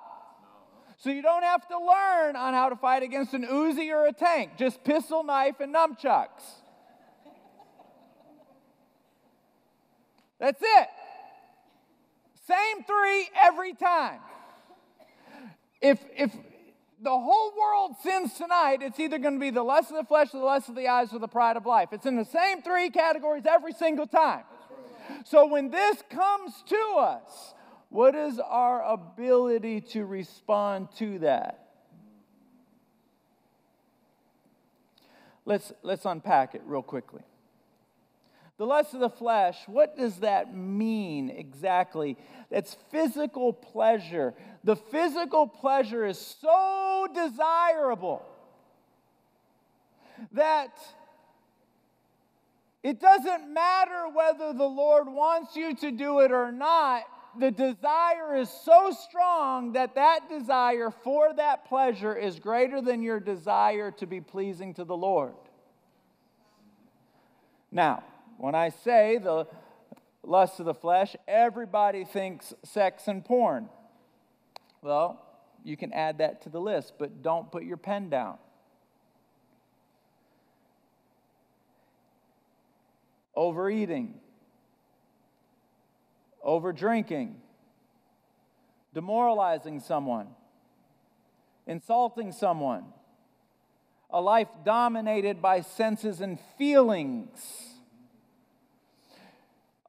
So 1.00 1.12
you 1.12 1.22
don't 1.22 1.44
have 1.44 1.68
to 1.68 1.78
learn 1.78 2.36
on 2.36 2.54
how 2.54 2.70
to 2.70 2.76
fight 2.76 3.04
against 3.04 3.34
an 3.34 3.46
Uzi 3.46 3.92
or 3.92 4.08
a 4.08 4.14
tank, 4.14 4.52
just 4.58 4.84
pistol, 4.84 5.24
knife, 5.24 5.60
and 5.60 5.74
nunchucks. 5.74 6.44
That's 10.40 10.62
it. 10.62 10.88
Same 12.48 12.84
three 12.84 13.30
every 13.36 13.74
time. 13.74 14.20
If, 15.82 16.00
if 16.16 16.32
the 17.02 17.10
whole 17.10 17.54
world 17.60 17.96
sins 18.02 18.34
tonight, 18.34 18.80
it's 18.82 19.00
either 19.00 19.18
going 19.18 19.36
to 19.36 19.40
be 19.40 19.50
the 19.50 19.64
lust 19.64 19.92
of 19.92 19.98
the 19.98 20.04
flesh, 20.04 20.32
the 20.32 20.40
lust 20.40 20.70
of 20.70 20.76
the 20.76 20.88
eyes, 20.88 21.14
or 21.14 21.20
the 21.20 21.28
pride 21.28 21.58
of 21.58 21.66
life. 21.66 21.90
It's 21.92 22.06
in 22.06 22.16
the 22.16 22.26
same 22.26 22.62
three 22.62 22.90
categories 22.90 23.44
every 23.48 23.74
single 23.74 24.08
time. 24.08 24.44
So 25.26 25.46
when 25.46 25.70
this 25.70 26.04
comes 26.10 26.64
to 26.68 26.96
us, 26.98 27.54
what 27.90 28.16
is 28.16 28.40
our 28.40 28.84
ability 28.84 29.82
to 29.82 30.06
respond 30.06 30.90
to 30.98 31.20
that? 31.20 31.68
Let's, 35.46 35.72
let's 35.82 36.06
unpack 36.06 36.56
it 36.56 36.62
real 36.66 36.82
quickly. 36.82 37.22
The 38.58 38.66
lust 38.66 38.96
of 38.96 39.02
the 39.02 39.10
flesh, 39.10 39.58
what 39.68 39.96
does 39.96 40.18
that 40.18 40.56
mean 40.56 41.30
exactly? 41.30 42.18
That's 42.50 42.76
physical 42.90 43.54
pleasure. 43.54 44.34
The 44.64 44.76
physical 44.76 45.48
pleasure 45.48 46.06
is 46.06 46.18
so 46.20 47.08
desirable 47.14 48.26
that 50.32 50.76
it 52.82 53.00
doesn't 53.00 53.54
matter 53.54 54.08
whether 54.12 54.54
the 54.54 54.66
Lord 54.66 55.08
wants 55.08 55.56
you 55.56 55.76
to 55.76 55.92
do 55.92 56.22
it 56.22 56.32
or 56.32 56.52
not. 56.52 57.04
The 57.40 57.52
desire 57.52 58.36
is 58.36 58.50
so 58.50 58.92
strong 59.08 59.74
that 59.74 59.94
that 59.94 60.30
desire 60.30 60.90
for 61.04 61.34
that 61.34 61.66
pleasure 61.66 62.16
is 62.16 62.40
greater 62.40 62.82
than 62.82 63.04
your 63.04 63.20
desire 63.20 63.92
to 63.92 64.08
be 64.08 64.22
pleasing 64.22 64.74
to 64.76 64.84
the 64.84 64.98
Lord. 64.98 65.36
Now, 67.72 68.04
when 68.38 68.56
I 68.56 68.70
say 68.70 69.18
the 69.18 69.48
lust 70.24 70.60
of 70.60 70.66
the 70.66 70.74
flesh, 70.74 71.16
everybody 71.28 72.06
thinks 72.06 72.54
sex 72.64 73.08
and 73.08 73.26
porn. 73.26 73.70
Well, 74.82 75.22
you 75.64 75.76
can 75.76 75.92
add 75.92 76.20
that 76.20 76.44
to 76.44 76.50
the 76.50 76.62
list, 76.62 76.94
but 77.00 77.24
don't 77.24 77.52
put 77.52 77.64
your 77.64 77.78
pen 77.78 78.10
down. 78.10 78.38
Overeating, 83.36 84.16
overdrinking, 86.46 87.34
demoralizing 88.94 89.80
someone, 89.80 90.28
insulting 91.68 92.32
someone, 92.32 92.86
a 94.10 94.22
life 94.22 94.48
dominated 94.64 95.42
by 95.42 95.62
senses 95.62 96.22
and 96.22 96.40
feelings 96.58 97.77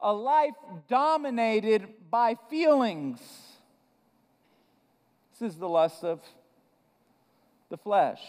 a 0.01 0.13
life 0.13 0.55
dominated 0.89 1.89
by 2.11 2.37
feelings. 2.49 3.21
This 5.33 5.53
is 5.53 5.59
the 5.59 5.69
lust 5.69 6.05
of 6.05 6.21
the 7.71 7.77
flesh, 7.77 8.21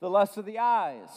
the 0.00 0.10
lust 0.10 0.36
of 0.36 0.44
the 0.44 0.58
eyes, 0.58 1.08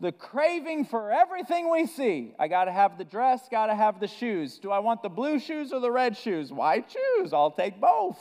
the 0.00 0.12
craving 0.12 0.84
for 0.84 1.10
everything 1.10 1.70
we 1.70 1.86
see. 1.86 2.34
I 2.38 2.48
got 2.48 2.66
to 2.66 2.72
have 2.72 2.98
the 2.98 3.04
dress, 3.04 3.48
got 3.50 3.66
to 3.66 3.74
have 3.74 4.00
the 4.00 4.08
shoes. 4.08 4.58
Do 4.58 4.70
I 4.70 4.80
want 4.80 5.02
the 5.02 5.08
blue 5.08 5.38
shoes 5.38 5.72
or 5.72 5.80
the 5.80 5.90
red 5.90 6.16
shoes? 6.16 6.52
Why 6.52 6.80
choose? 6.80 7.32
I'll 7.32 7.50
take 7.50 7.80
both. 7.80 8.18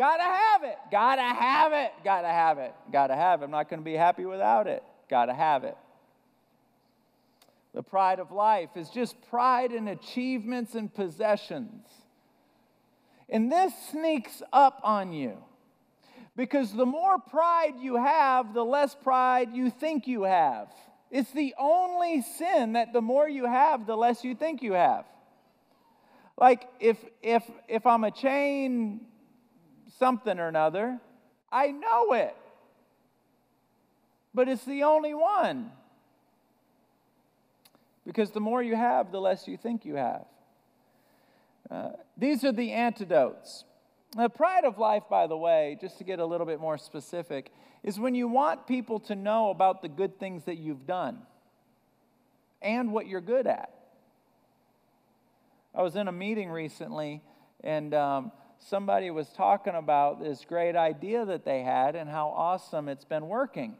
Gotta 0.00 0.22
have 0.22 0.64
it, 0.64 0.78
gotta 0.90 1.20
have 1.20 1.74
it, 1.74 1.92
gotta 2.02 2.28
have 2.28 2.56
it, 2.56 2.74
gotta 2.90 3.14
have 3.14 3.42
it. 3.42 3.44
I'm 3.44 3.50
not 3.50 3.68
gonna 3.68 3.82
be 3.82 3.92
happy 3.92 4.24
without 4.24 4.66
it. 4.66 4.82
Gotta 5.10 5.34
have 5.34 5.64
it. 5.64 5.76
The 7.74 7.82
pride 7.82 8.18
of 8.18 8.32
life 8.32 8.70
is 8.76 8.90
just 8.90 9.16
pride 9.28 9.72
in 9.72 9.88
achievements 9.88 10.74
and 10.74 10.92
possessions. 10.92 11.86
And 13.28 13.50
this 13.50 13.72
sneaks 13.90 14.42
up 14.52 14.80
on 14.82 15.12
you 15.12 15.36
because 16.36 16.72
the 16.72 16.86
more 16.86 17.18
pride 17.18 17.74
you 17.80 17.96
have, 17.96 18.54
the 18.54 18.64
less 18.64 18.94
pride 18.94 19.54
you 19.54 19.70
think 19.70 20.08
you 20.08 20.24
have. 20.24 20.68
It's 21.10 21.30
the 21.32 21.54
only 21.58 22.22
sin 22.22 22.72
that 22.72 22.92
the 22.92 23.00
more 23.00 23.28
you 23.28 23.46
have, 23.46 23.86
the 23.86 23.96
less 23.96 24.24
you 24.24 24.34
think 24.34 24.62
you 24.62 24.72
have. 24.72 25.04
Like 26.36 26.68
if 26.80 26.96
if 27.22 27.44
if 27.68 27.86
I'm 27.86 28.04
a 28.04 28.10
chain 28.10 29.02
something 29.98 30.38
or 30.38 30.48
another, 30.48 30.98
I 31.52 31.68
know 31.68 32.14
it. 32.14 32.36
But 34.32 34.48
it's 34.48 34.64
the 34.64 34.84
only 34.84 35.14
one. 35.14 35.70
Because 38.06 38.30
the 38.30 38.40
more 38.40 38.62
you 38.62 38.76
have, 38.76 39.12
the 39.12 39.20
less 39.20 39.46
you 39.46 39.56
think 39.56 39.84
you 39.84 39.96
have. 39.96 40.24
Uh, 41.70 41.90
these 42.16 42.44
are 42.44 42.52
the 42.52 42.72
antidotes. 42.72 43.64
The 44.16 44.28
pride 44.28 44.64
of 44.64 44.78
life, 44.78 45.04
by 45.08 45.26
the 45.26 45.36
way, 45.36 45.78
just 45.80 45.98
to 45.98 46.04
get 46.04 46.18
a 46.18 46.26
little 46.26 46.46
bit 46.46 46.60
more 46.60 46.78
specific, 46.78 47.52
is 47.82 47.98
when 47.98 48.14
you 48.14 48.26
want 48.26 48.66
people 48.66 48.98
to 49.00 49.14
know 49.14 49.50
about 49.50 49.82
the 49.82 49.88
good 49.88 50.18
things 50.18 50.44
that 50.44 50.56
you've 50.56 50.86
done 50.86 51.18
and 52.60 52.92
what 52.92 53.06
you're 53.06 53.20
good 53.20 53.46
at. 53.46 53.72
I 55.74 55.82
was 55.82 55.94
in 55.94 56.08
a 56.08 56.12
meeting 56.12 56.50
recently, 56.50 57.22
and 57.62 57.94
um, 57.94 58.32
somebody 58.58 59.10
was 59.10 59.28
talking 59.28 59.74
about 59.74 60.20
this 60.20 60.44
great 60.44 60.74
idea 60.74 61.24
that 61.24 61.44
they 61.44 61.62
had 61.62 61.94
and 61.94 62.10
how 62.10 62.28
awesome 62.28 62.88
it's 62.88 63.04
been 63.04 63.28
working. 63.28 63.76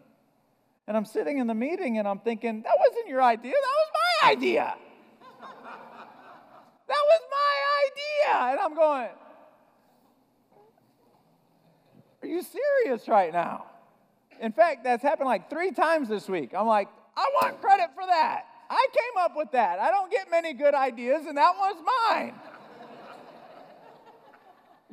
And 0.86 0.96
I'm 0.96 1.04
sitting 1.04 1.38
in 1.38 1.46
the 1.46 1.54
meeting 1.54 1.98
and 1.98 2.08
I'm 2.08 2.18
thinking, 2.18 2.62
that 2.62 2.76
wasn't 2.78 3.08
your 3.08 3.22
idea, 3.22 3.52
that 3.52 3.76
idea. 4.24 4.74
that 5.40 6.88
was 6.88 7.20
my 7.30 7.54
idea. 7.86 8.52
And 8.52 8.60
I'm 8.60 8.74
going, 8.74 9.08
are 12.22 12.28
you 12.28 12.42
serious 12.42 13.08
right 13.08 13.32
now? 13.32 13.66
In 14.40 14.52
fact, 14.52 14.84
that's 14.84 15.02
happened 15.02 15.28
like 15.28 15.50
three 15.50 15.70
times 15.70 16.08
this 16.08 16.28
week. 16.28 16.52
I'm 16.56 16.66
like, 16.66 16.88
I 17.16 17.30
want 17.42 17.60
credit 17.60 17.90
for 17.94 18.06
that. 18.06 18.44
I 18.70 18.86
came 18.92 19.24
up 19.24 19.32
with 19.36 19.50
that. 19.52 19.78
I 19.78 19.90
don't 19.90 20.10
get 20.10 20.30
many 20.30 20.52
good 20.54 20.74
ideas, 20.74 21.26
and 21.26 21.36
that 21.36 21.54
one's 21.58 21.82
mine. 21.84 22.34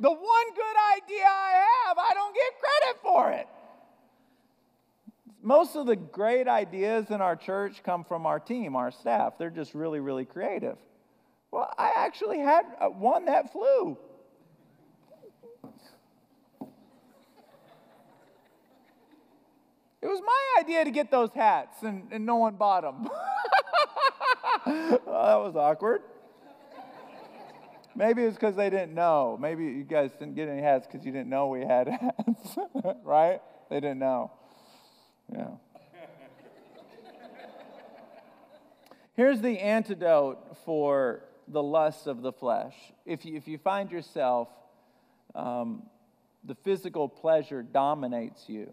The 0.00 0.10
one 0.10 0.54
good 0.54 0.76
idea 0.96 1.24
I 1.26 1.64
have, 1.86 1.98
I 1.98 2.14
don't 2.14 2.34
get 2.34 2.52
credit 2.60 3.02
for 3.02 3.30
it. 3.32 3.48
Most 5.42 5.76
of 5.76 5.86
the 5.86 5.96
great 5.96 6.48
ideas 6.48 7.10
in 7.10 7.20
our 7.20 7.36
church 7.36 7.82
come 7.84 8.04
from 8.04 8.26
our 8.26 8.40
team, 8.40 8.74
our 8.74 8.90
staff. 8.90 9.34
They're 9.38 9.50
just 9.50 9.74
really, 9.74 10.00
really 10.00 10.24
creative. 10.24 10.76
Well, 11.50 11.72
I 11.78 11.92
actually 11.96 12.40
had 12.40 12.64
uh, 12.80 12.88
one 12.88 13.26
that 13.26 13.52
flew. 13.52 13.96
It 20.00 20.06
was 20.06 20.20
my 20.24 20.62
idea 20.62 20.84
to 20.84 20.90
get 20.90 21.10
those 21.10 21.30
hats, 21.34 21.82
and, 21.82 22.08
and 22.12 22.24
no 22.24 22.36
one 22.36 22.54
bought 22.54 22.82
them. 22.82 23.08
that 24.66 25.04
was 25.06 25.56
awkward. 25.56 26.02
Maybe 27.96 28.22
it 28.22 28.26
was 28.26 28.34
because 28.34 28.54
they 28.54 28.70
didn't 28.70 28.94
know. 28.94 29.36
Maybe 29.40 29.64
you 29.64 29.82
guys 29.82 30.12
didn't 30.12 30.36
get 30.36 30.48
any 30.48 30.62
hats 30.62 30.86
because 30.86 31.04
you 31.04 31.10
didn't 31.10 31.28
know 31.28 31.48
we 31.48 31.62
had 31.62 31.88
hats, 31.88 32.56
right? 33.02 33.40
They 33.70 33.80
didn't 33.80 33.98
know. 33.98 34.30
Yeah. 35.32 35.48
Here's 39.14 39.40
the 39.40 39.58
antidote 39.58 40.56
for 40.64 41.24
the 41.48 41.62
lust 41.62 42.06
of 42.06 42.22
the 42.22 42.32
flesh. 42.32 42.74
If 43.04 43.24
you, 43.24 43.36
if 43.36 43.48
you 43.48 43.58
find 43.58 43.90
yourself, 43.90 44.48
um, 45.34 45.82
the 46.44 46.54
physical 46.54 47.08
pleasure 47.08 47.62
dominates 47.62 48.48
you, 48.48 48.70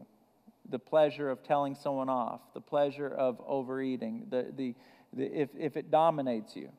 the 0.70 0.80
pleasure 0.80 1.30
of 1.30 1.44
telling 1.44 1.76
someone 1.76 2.10
off, 2.10 2.42
the 2.54 2.62
pleasure 2.62 3.08
of 3.08 3.42
overeating, 3.46 4.28
the, 4.30 4.52
the, 4.56 4.76
the, 5.14 5.26
if, 5.26 5.50
if 5.58 5.78
it 5.78 5.90
dominates 5.90 6.56
you. 6.56 6.70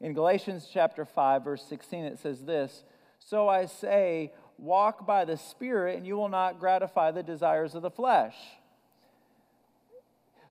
In 0.00 0.12
Galatians 0.12 0.68
chapter 0.72 1.04
5, 1.04 1.44
verse 1.44 1.64
16, 1.68 2.04
it 2.04 2.18
says 2.18 2.44
this 2.44 2.84
So 3.18 3.48
I 3.48 3.66
say, 3.66 4.32
walk 4.58 5.06
by 5.06 5.24
the 5.24 5.36
Spirit, 5.36 5.96
and 5.96 6.06
you 6.06 6.16
will 6.16 6.28
not 6.28 6.58
gratify 6.60 7.10
the 7.10 7.22
desires 7.22 7.74
of 7.74 7.82
the 7.82 7.90
flesh. 7.90 8.34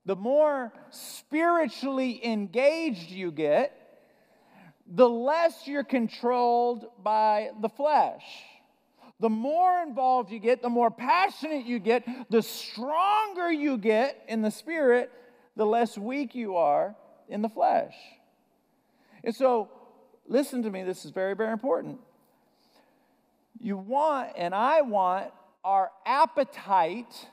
The 0.06 0.16
more 0.16 0.72
spiritually 0.90 2.24
engaged 2.24 3.10
you 3.10 3.30
get, 3.30 3.72
the 4.86 5.08
less 5.08 5.66
you're 5.66 5.84
controlled 5.84 6.86
by 7.02 7.50
the 7.60 7.70
flesh. 7.70 8.22
The 9.20 9.30
more 9.30 9.82
involved 9.82 10.30
you 10.30 10.38
get, 10.38 10.60
the 10.60 10.68
more 10.68 10.90
passionate 10.90 11.64
you 11.64 11.78
get, 11.78 12.06
the 12.30 12.42
stronger 12.42 13.50
you 13.50 13.78
get 13.78 14.22
in 14.28 14.42
the 14.42 14.50
spirit, 14.50 15.10
the 15.56 15.64
less 15.64 15.96
weak 15.96 16.34
you 16.34 16.56
are 16.56 16.94
in 17.28 17.40
the 17.40 17.48
flesh. 17.48 17.94
And 19.22 19.34
so, 19.34 19.70
listen 20.26 20.62
to 20.64 20.70
me, 20.70 20.82
this 20.82 21.04
is 21.06 21.10
very, 21.12 21.34
very 21.34 21.52
important. 21.52 22.00
You 23.58 23.78
want, 23.78 24.32
and 24.36 24.54
I 24.54 24.82
want, 24.82 25.30
our 25.64 25.90
appetite 26.04 27.28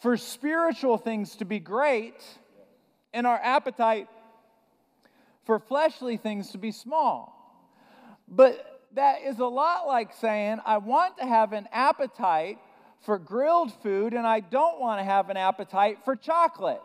for 0.00 0.16
spiritual 0.16 0.98
things 0.98 1.36
to 1.36 1.44
be 1.44 1.58
great 1.58 2.22
and 3.12 3.26
our 3.26 3.40
appetite 3.42 4.08
for 5.44 5.58
fleshly 5.58 6.16
things 6.16 6.50
to 6.50 6.58
be 6.58 6.72
small. 6.72 7.32
But 8.28 8.82
that 8.94 9.22
is 9.22 9.38
a 9.38 9.46
lot 9.46 9.86
like 9.86 10.12
saying, 10.20 10.58
I 10.66 10.78
want 10.78 11.18
to 11.18 11.26
have 11.26 11.52
an 11.52 11.68
appetite 11.72 12.58
for 13.02 13.18
grilled 13.18 13.72
food 13.82 14.12
and 14.12 14.26
I 14.26 14.40
don't 14.40 14.80
want 14.80 15.00
to 15.00 15.04
have 15.04 15.30
an 15.30 15.36
appetite 15.36 15.98
for 16.04 16.16
chocolate. 16.16 16.80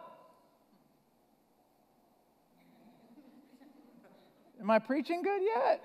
Am 4.61 4.69
I 4.69 4.77
preaching 4.77 5.23
good 5.23 5.41
yet? 5.41 5.83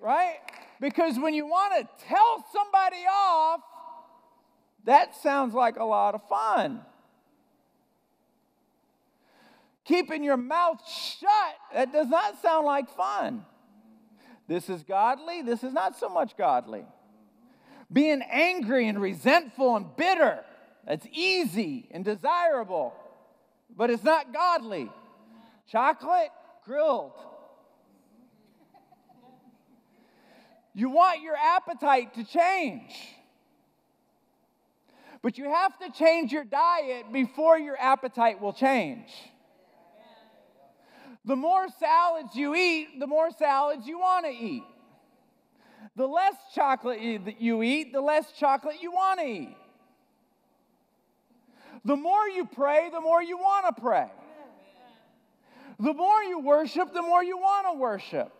Right? 0.00 0.38
Because 0.80 1.18
when 1.18 1.32
you 1.32 1.46
want 1.46 1.74
to 1.74 2.06
tell 2.06 2.44
somebody 2.52 3.04
off, 3.08 3.60
that 4.84 5.14
sounds 5.16 5.54
like 5.54 5.76
a 5.76 5.84
lot 5.84 6.14
of 6.14 6.26
fun. 6.28 6.80
Keeping 9.84 10.22
your 10.22 10.36
mouth 10.36 10.80
shut, 10.88 11.56
that 11.74 11.92
does 11.92 12.08
not 12.08 12.40
sound 12.40 12.66
like 12.66 12.88
fun. 12.96 13.44
This 14.46 14.68
is 14.68 14.82
godly, 14.82 15.42
this 15.42 15.62
is 15.62 15.72
not 15.72 15.98
so 15.98 16.08
much 16.08 16.36
godly. 16.36 16.84
Being 17.92 18.22
angry 18.22 18.88
and 18.88 19.00
resentful 19.00 19.76
and 19.76 19.96
bitter, 19.96 20.44
that's 20.86 21.06
easy 21.12 21.88
and 21.90 22.04
desirable, 22.04 22.94
but 23.76 23.90
it's 23.90 24.04
not 24.04 24.32
godly. 24.32 24.90
Chocolate, 25.68 26.30
grilled. 26.64 27.12
You 30.72 30.88
want 30.90 31.22
your 31.22 31.36
appetite 31.36 32.14
to 32.14 32.24
change. 32.24 32.94
But 35.22 35.36
you 35.36 35.44
have 35.44 35.78
to 35.80 35.90
change 35.90 36.32
your 36.32 36.44
diet 36.44 37.12
before 37.12 37.58
your 37.58 37.78
appetite 37.78 38.40
will 38.40 38.52
change. 38.52 39.08
The 41.24 41.36
more 41.36 41.66
salads 41.78 42.34
you 42.34 42.54
eat, 42.54 42.98
the 42.98 43.06
more 43.06 43.30
salads 43.30 43.86
you 43.86 43.98
want 43.98 44.24
to 44.24 44.32
eat. 44.32 44.64
The 45.96 46.06
less 46.06 46.34
chocolate 46.54 47.00
you 47.00 47.62
eat, 47.62 47.92
the 47.92 48.00
less 48.00 48.32
chocolate 48.32 48.76
you 48.80 48.90
want 48.92 49.20
to 49.20 49.26
eat. 49.26 49.56
The 51.84 51.96
more 51.96 52.26
you 52.28 52.46
pray, 52.46 52.88
the 52.90 53.00
more 53.00 53.22
you 53.22 53.36
want 53.36 53.74
to 53.74 53.80
pray. 53.80 54.10
The 55.78 55.94
more 55.94 56.22
you 56.22 56.40
worship, 56.40 56.92
the 56.92 57.02
more 57.02 57.22
you 57.22 57.38
want 57.38 57.66
to 57.66 57.78
worship. 57.78 58.32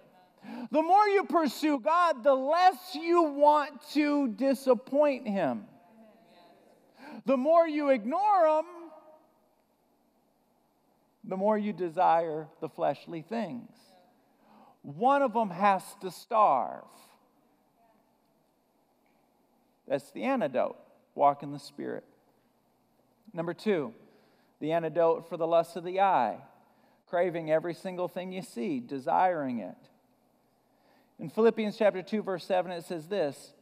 The 0.70 0.82
more 0.82 1.06
you 1.06 1.24
pursue 1.24 1.78
God, 1.80 2.24
the 2.24 2.34
less 2.34 2.94
you 2.94 3.22
want 3.22 3.72
to 3.92 4.28
disappoint 4.28 5.28
Him. 5.28 5.64
The 7.26 7.37
more 7.37 7.66
you 7.66 7.90
ignore 7.90 8.46
them, 8.46 8.66
the 11.24 11.37
more 11.37 11.59
you 11.59 11.72
desire 11.72 12.48
the 12.61 12.68
fleshly 12.68 13.22
things. 13.22 13.70
One 14.83 15.22
of 15.22 15.35
them 15.35 15.50
has 15.50 15.83
to 16.00 16.11
starve. 16.11 16.85
That's 19.87 20.11
the 20.12 20.24
antidote. 20.24 20.78
Walk 21.14 21.42
in 21.42 21.52
the 21.52 21.59
Spirit. 21.59 22.04
Number 23.33 23.52
two, 23.52 23.92
the 24.61 24.72
antidote 24.72 25.28
for 25.28 25.37
the 25.37 25.46
lust 25.46 25.76
of 25.76 25.85
the 25.85 26.00
eye 26.00 26.38
craving 27.11 27.50
every 27.50 27.74
single 27.74 28.06
thing 28.06 28.30
you 28.30 28.40
see, 28.40 28.78
desiring 28.78 29.59
it. 29.59 29.76
In 31.18 31.28
Philippians 31.28 31.76
chapter 31.76 32.02
2 32.02 32.22
verse 32.22 32.44
7 32.44 32.70
it 32.70 32.85
says 32.85 33.09
this, 33.09 33.52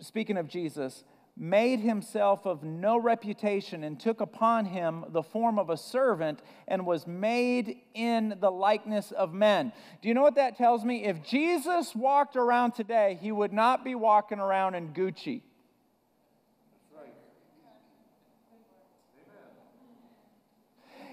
speaking 0.00 0.36
of 0.36 0.48
Jesus, 0.48 1.04
made 1.36 1.80
himself 1.80 2.46
of 2.46 2.62
no 2.62 2.98
reputation 2.98 3.84
and 3.84 3.98
took 3.98 4.20
upon 4.20 4.66
him 4.66 5.04
the 5.08 5.22
form 5.22 5.58
of 5.58 5.70
a 5.70 5.76
servant 5.76 6.40
and 6.68 6.84
was 6.84 7.06
made 7.06 7.78
in 7.94 8.36
the 8.40 8.50
likeness 8.50 9.12
of 9.12 9.32
men. 9.32 9.72
Do 10.02 10.08
you 10.08 10.14
know 10.14 10.22
what 10.22 10.34
that 10.34 10.56
tells 10.56 10.84
me? 10.84 11.04
If 11.04 11.22
Jesus 11.22 11.94
walked 11.94 12.36
around 12.36 12.72
today, 12.72 13.18
he 13.20 13.32
would 13.32 13.52
not 13.52 13.82
be 13.82 13.94
walking 13.94 14.38
around 14.38 14.74
in 14.74 14.88
Gucci. 14.88 15.42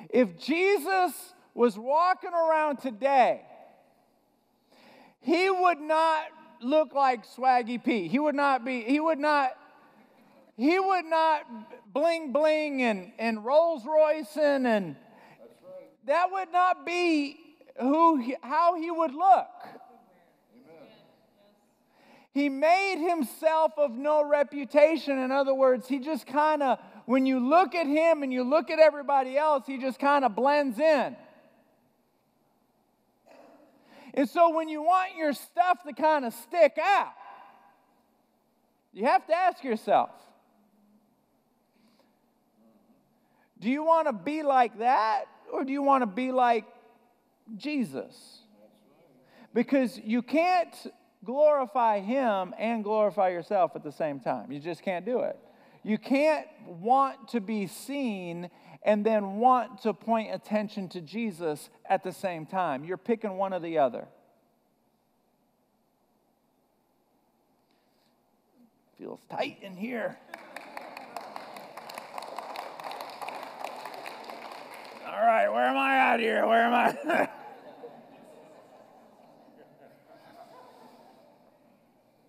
If 0.09 0.39
Jesus 0.39 1.13
was 1.53 1.77
walking 1.77 2.33
around 2.33 2.77
today, 2.77 3.41
he 5.21 5.49
would 5.49 5.79
not 5.79 6.23
look 6.61 6.93
like 6.93 7.25
Swaggy 7.27 7.81
P. 7.81 8.07
He 8.07 8.17
would 8.19 8.35
not 8.35 8.65
be, 8.65 8.81
he 8.81 8.99
would 8.99 9.19
not 9.19 9.51
he 10.59 10.77
would 10.77 11.05
not 11.05 11.93
bling 11.93 12.33
bling 12.33 12.81
and, 12.81 13.13
and 13.17 13.45
Rolls 13.45 13.85
Royce 13.85 14.35
and, 14.35 14.67
and 14.67 14.97
that 16.05 16.29
would 16.33 16.51
not 16.51 16.85
be 16.85 17.37
who 17.79 18.17
he, 18.17 18.35
how 18.41 18.75
he 18.75 18.91
would 18.91 19.13
look. 19.13 19.47
He 22.33 22.49
made 22.49 22.97
himself 22.97 23.71
of 23.77 23.91
no 23.91 24.21
reputation. 24.27 25.17
In 25.17 25.31
other 25.31 25.53
words, 25.53 25.87
he 25.87 25.99
just 25.99 26.27
kind 26.27 26.61
of, 26.61 26.79
when 27.05 27.25
you 27.25 27.39
look 27.39 27.73
at 27.73 27.87
him 27.87 28.21
and 28.21 28.33
you 28.33 28.43
look 28.43 28.69
at 28.69 28.79
everybody 28.79 29.37
else, 29.37 29.63
he 29.65 29.77
just 29.77 29.97
kind 29.97 30.25
of 30.25 30.35
blends 30.35 30.77
in. 30.77 31.15
And 34.13 34.29
so 34.29 34.53
when 34.53 34.67
you 34.67 34.81
want 34.81 35.15
your 35.15 35.31
stuff 35.31 35.83
to 35.87 35.93
kind 35.93 36.25
of 36.25 36.33
stick 36.33 36.77
out, 36.83 37.13
you 38.91 39.05
have 39.05 39.25
to 39.27 39.33
ask 39.33 39.63
yourself 39.63 40.09
Do 43.59 43.69
you 43.69 43.83
want 43.83 44.07
to 44.07 44.13
be 44.13 44.43
like 44.43 44.79
that 44.79 45.25
or 45.51 45.63
do 45.63 45.71
you 45.71 45.81
want 45.81 46.01
to 46.01 46.07
be 46.07 46.31
like 46.31 46.65
Jesus? 47.57 48.39
Because 49.53 49.99
you 49.99 50.21
can't 50.21 50.73
glorify 51.25 51.99
Him 51.99 52.53
and 52.57 52.83
glorify 52.83 53.29
yourself 53.29 53.75
at 53.75 53.83
the 53.83 53.91
same 53.91 54.19
time. 54.19 54.51
You 54.51 54.59
just 54.59 54.83
can't 54.83 55.05
do 55.05 55.19
it. 55.21 55.37
You 55.83 55.97
can't 55.97 56.47
want 56.65 57.29
to 57.29 57.41
be 57.41 57.67
seen 57.67 58.49
and 58.83 59.05
then 59.05 59.37
want 59.37 59.81
to 59.81 59.93
point 59.93 60.33
attention 60.33 60.87
to 60.89 61.01
Jesus 61.01 61.69
at 61.85 62.03
the 62.03 62.11
same 62.11 62.45
time. 62.45 62.85
You're 62.85 62.97
picking 62.97 63.37
one 63.37 63.53
or 63.53 63.59
the 63.59 63.77
other. 63.77 64.07
Feels 68.97 69.19
tight 69.29 69.57
in 69.61 69.75
here. 69.75 70.17
All 75.11 75.25
right, 75.25 75.49
where 75.49 75.65
am 75.65 75.75
I 75.75 76.13
at 76.13 76.19
here? 76.19 76.45
Where 76.45 76.61
am 76.61 76.73
I? 76.73 77.27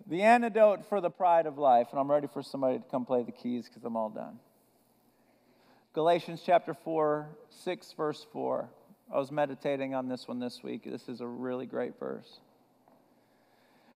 the 0.07 0.23
antidote 0.23 0.89
for 0.89 1.03
the 1.03 1.11
pride 1.11 1.45
of 1.45 1.59
life, 1.59 1.89
and 1.91 2.01
I'm 2.01 2.11
ready 2.11 2.27
for 2.27 2.43
somebody 2.43 2.79
to 2.79 2.85
come 2.91 3.05
play 3.05 3.23
the 3.23 3.33
keys 3.33 3.67
because 3.69 3.85
I'm 3.85 3.97
all 3.97 4.09
done. 4.09 4.39
Galatians 5.93 6.41
chapter 6.45 6.73
4, 6.73 7.29
6, 7.51 7.93
verse 7.93 8.27
4. 8.33 8.71
I 9.13 9.19
was 9.19 9.31
meditating 9.31 9.95
on 9.95 10.09
this 10.09 10.27
one 10.27 10.39
this 10.39 10.63
week. 10.63 10.85
This 10.85 11.07
is 11.07 11.21
a 11.21 11.27
really 11.27 11.67
great 11.67 11.99
verse. 11.99 12.41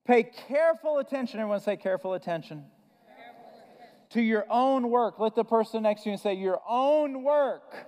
Pay 0.05 0.25
careful 0.25 0.99
attention. 0.99 1.41
Everyone 1.41 1.61
say 1.61 1.79
careful 1.79 2.13
attention. 2.13 2.65
Careful 3.07 3.45
attention. 3.49 4.11
To 4.11 4.21
your 4.21 4.45
own 4.51 4.91
work. 4.91 5.19
Let 5.19 5.35
the 5.37 5.45
person 5.45 5.85
next 5.85 6.03
to 6.03 6.11
you 6.11 6.19
say, 6.19 6.35
Your 6.35 6.61
own 6.69 7.23
work. 7.23 7.87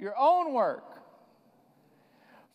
Your 0.00 0.14
own 0.18 0.54
work. 0.54 0.84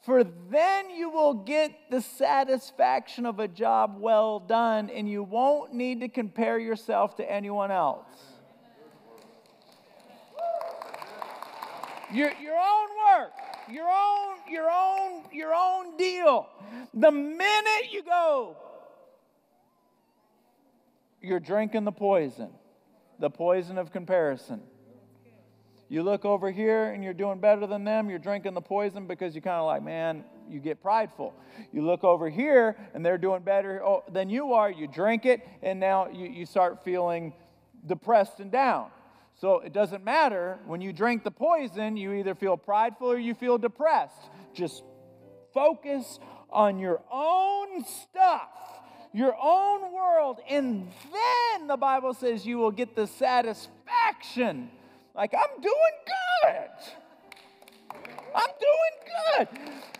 For 0.01 0.23
then 0.23 0.89
you 0.89 1.09
will 1.09 1.33
get 1.33 1.71
the 1.89 2.01
satisfaction 2.01 3.25
of 3.25 3.39
a 3.39 3.47
job 3.47 3.97
well 3.99 4.39
done, 4.39 4.89
and 4.89 5.07
you 5.09 5.23
won't 5.23 5.73
need 5.73 6.01
to 6.01 6.09
compare 6.09 6.59
yourself 6.59 7.15
to 7.17 7.31
anyone 7.31 7.71
else. 7.71 8.05
Your, 12.13 12.31
your 12.41 12.55
own 12.55 12.87
work, 13.07 13.31
your 13.69 13.87
own, 13.87 14.37
your 14.49 14.69
own, 14.69 15.23
your 15.31 15.53
own 15.55 15.97
deal. 15.97 16.47
The 16.93 17.11
minute 17.11 17.91
you 17.91 18.03
go, 18.03 18.57
you're 21.21 21.39
drinking 21.39 21.83
the 21.83 21.91
poison, 21.91 22.49
the 23.19 23.31
poison 23.31 23.79
of 23.79 23.91
comparison. 23.91 24.61
You 25.87 26.01
look 26.01 26.25
over 26.25 26.49
here 26.49 26.85
and 26.85 27.03
you're 27.03 27.13
doing 27.13 27.39
better 27.39 27.67
than 27.67 27.83
them, 27.83 28.09
you're 28.09 28.19
drinking 28.19 28.55
the 28.55 28.61
poison 28.61 29.05
because 29.05 29.35
you're 29.35 29.43
kind 29.43 29.59
of 29.59 29.67
like, 29.67 29.83
man, 29.83 30.23
you 30.49 30.59
get 30.59 30.81
prideful. 30.81 31.33
You 31.71 31.85
look 31.85 32.03
over 32.03 32.29
here 32.29 32.75
and 32.93 33.05
they're 33.05 33.19
doing 33.19 33.43
better 33.43 33.83
oh, 33.83 34.03
than 34.11 34.29
you 34.29 34.53
are, 34.53 34.71
you 34.71 34.87
drink 34.87 35.25
it, 35.25 35.47
and 35.61 35.79
now 35.79 36.09
you, 36.09 36.27
you 36.27 36.45
start 36.45 36.83
feeling 36.83 37.33
depressed 37.85 38.39
and 38.39 38.51
down. 38.51 38.89
So 39.35 39.59
it 39.59 39.73
doesn't 39.73 40.03
matter. 40.03 40.57
When 40.65 40.81
you 40.81 40.91
drink 40.91 41.23
the 41.23 41.31
poison, 41.31 41.97
you 41.97 42.13
either 42.13 42.33
feel 42.33 42.57
prideful 42.57 43.11
or 43.11 43.19
you 43.19 43.35
feel 43.35 43.57
depressed. 43.57 44.29
Just 44.53 44.83
focus 45.53 46.19
on 46.49 46.79
your 46.79 47.01
own 47.11 47.83
stuff, 47.83 48.49
your 49.13 49.35
own 49.39 49.93
world, 49.93 50.39
and 50.49 50.87
then 51.11 51.67
the 51.67 51.77
Bible 51.77 52.13
says 52.13 52.45
you 52.45 52.57
will 52.57 52.71
get 52.71 52.95
the 52.95 53.05
satisfaction. 53.05 54.71
Like, 55.15 55.33
I'm 55.33 55.61
doing 55.61 55.95
good. 56.05 56.69
I'm 58.35 58.49
doing 58.59 59.47
good. 59.47 59.47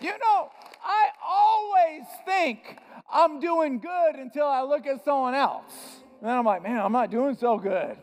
You 0.01 0.11
know, 0.11 0.51
I 0.84 1.07
always 1.26 2.03
think 2.26 2.78
I'm 3.11 3.39
doing 3.39 3.80
good 3.80 4.16
until 4.16 4.45
I 4.45 4.61
look 4.63 4.86
at 4.86 5.03
someone 5.05 5.34
else. 5.34 5.74
And 6.20 6.30
then 6.30 6.38
I'm 6.38 6.45
like, 6.45 6.63
man, 6.63 6.80
I'm 6.80 6.91
not 6.91 7.11
doing 7.11 7.36
so 7.36 7.57
good. 7.57 7.97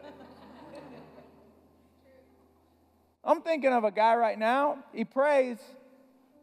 I'm 3.24 3.42
thinking 3.42 3.72
of 3.72 3.84
a 3.84 3.90
guy 3.90 4.16
right 4.16 4.38
now, 4.38 4.78
he 4.92 5.04
prays. 5.04 5.58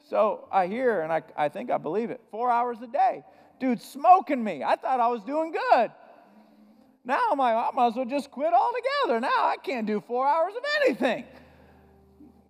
So 0.09 0.47
I 0.51 0.67
hear 0.67 1.01
and 1.01 1.11
I, 1.11 1.23
I 1.35 1.49
think 1.49 1.71
I 1.71 1.77
believe 1.77 2.09
it. 2.09 2.21
Four 2.31 2.49
hours 2.49 2.77
a 2.81 2.87
day. 2.87 3.23
Dude, 3.59 3.81
smoking 3.81 4.43
me. 4.43 4.63
I 4.63 4.75
thought 4.75 4.99
I 4.99 5.07
was 5.07 5.21
doing 5.23 5.51
good. 5.51 5.91
Now 7.09 7.19
I'm 7.31 7.39
like, 7.39 7.55
I 7.55 7.71
might 7.73 7.87
as 7.87 7.95
well 7.95 8.05
just 8.05 8.29
quit 8.29 8.53
altogether. 8.53 9.19
Now 9.19 9.47
I 9.47 9.55
can't 9.63 9.87
do 9.87 9.99
four 9.99 10.27
hours 10.27 10.53
of 10.55 10.61
anything. 10.83 11.23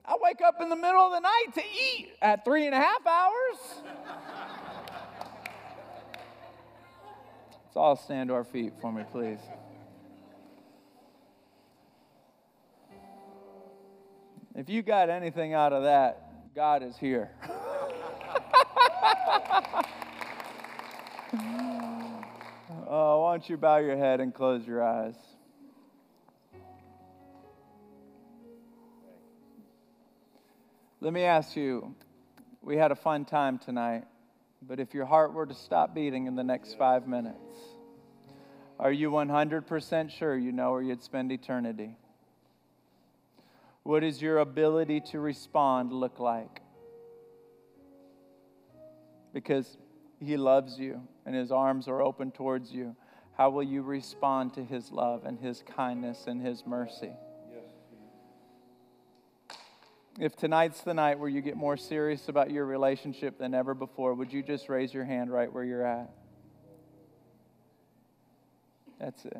I 0.03 0.17
wake 0.21 0.41
up 0.45 0.59
in 0.59 0.67
the 0.67 0.75
middle 0.75 0.99
of 0.99 1.13
the 1.13 1.21
night 1.21 1.45
to 1.53 1.61
eat 1.61 2.09
at 2.21 2.43
three 2.43 2.65
and 2.65 2.75
a 2.75 2.77
half 2.77 3.07
hours. 3.07 3.57
Let's 7.63 7.77
all 7.77 7.95
stand 7.95 8.27
to 8.27 8.33
our 8.33 8.43
feet 8.43 8.73
for 8.81 8.91
me, 8.91 9.03
please. 9.09 9.39
If 14.55 14.67
you 14.67 14.81
got 14.81 15.09
anything 15.09 15.53
out 15.53 15.71
of 15.71 15.83
that, 15.83 16.53
God 16.53 16.83
is 16.83 16.97
here. 16.97 17.31
oh, 22.89 23.21
why 23.21 23.33
don't 23.33 23.47
you 23.47 23.55
bow 23.55 23.77
your 23.77 23.95
head 23.95 24.19
and 24.19 24.33
close 24.33 24.65
your 24.65 24.83
eyes? 24.83 25.15
Let 30.99 31.13
me 31.13 31.23
ask 31.23 31.55
you 31.55 31.95
we 32.61 32.75
had 32.75 32.91
a 32.91 32.95
fun 32.95 33.23
time 33.23 33.57
tonight, 33.57 34.03
but 34.61 34.79
if 34.79 34.93
your 34.93 35.05
heart 35.05 35.33
were 35.33 35.45
to 35.45 35.53
stop 35.53 35.95
beating 35.95 36.25
in 36.25 36.35
the 36.35 36.43
next 36.43 36.77
five 36.77 37.07
minutes, 37.07 37.55
are 38.79 38.91
you 38.91 39.09
100% 39.09 40.09
sure 40.09 40.37
you 40.37 40.51
know 40.51 40.71
where 40.71 40.81
you'd 40.81 41.03
spend 41.03 41.31
eternity? 41.31 41.95
What 43.83 44.01
does 44.01 44.21
your 44.21 44.39
ability 44.39 45.01
to 45.11 45.19
respond 45.19 45.93
look 45.93 46.19
like? 46.19 46.61
Because 49.33 49.77
He 50.19 50.35
loves 50.35 50.77
you 50.77 51.01
and 51.29 51.37
His 51.37 51.51
arms 51.51 51.87
are 51.87 52.01
open 52.01 52.31
towards 52.31 52.71
you. 52.71 52.95
How 53.37 53.51
will 53.51 53.61
you 53.61 53.83
respond 53.83 54.55
to 54.55 54.63
His 54.63 54.91
love 54.91 55.25
and 55.25 55.37
His 55.37 55.63
kindness 55.75 56.25
and 56.25 56.41
His 56.41 56.65
mercy? 56.65 57.11
If 60.19 60.35
tonight's 60.35 60.81
the 60.81 60.95
night 60.95 61.19
where 61.19 61.29
you 61.29 61.41
get 61.41 61.55
more 61.55 61.77
serious 61.77 62.29
about 62.29 62.49
your 62.49 62.65
relationship 62.65 63.37
than 63.37 63.53
ever 63.53 63.75
before, 63.75 64.15
would 64.15 64.33
you 64.33 64.41
just 64.41 64.69
raise 64.69 64.91
your 64.91 65.05
hand 65.05 65.31
right 65.31 65.53
where 65.53 65.63
you're 65.63 65.85
at? 65.85 66.09
That's 68.99 69.23
it. 69.25 69.37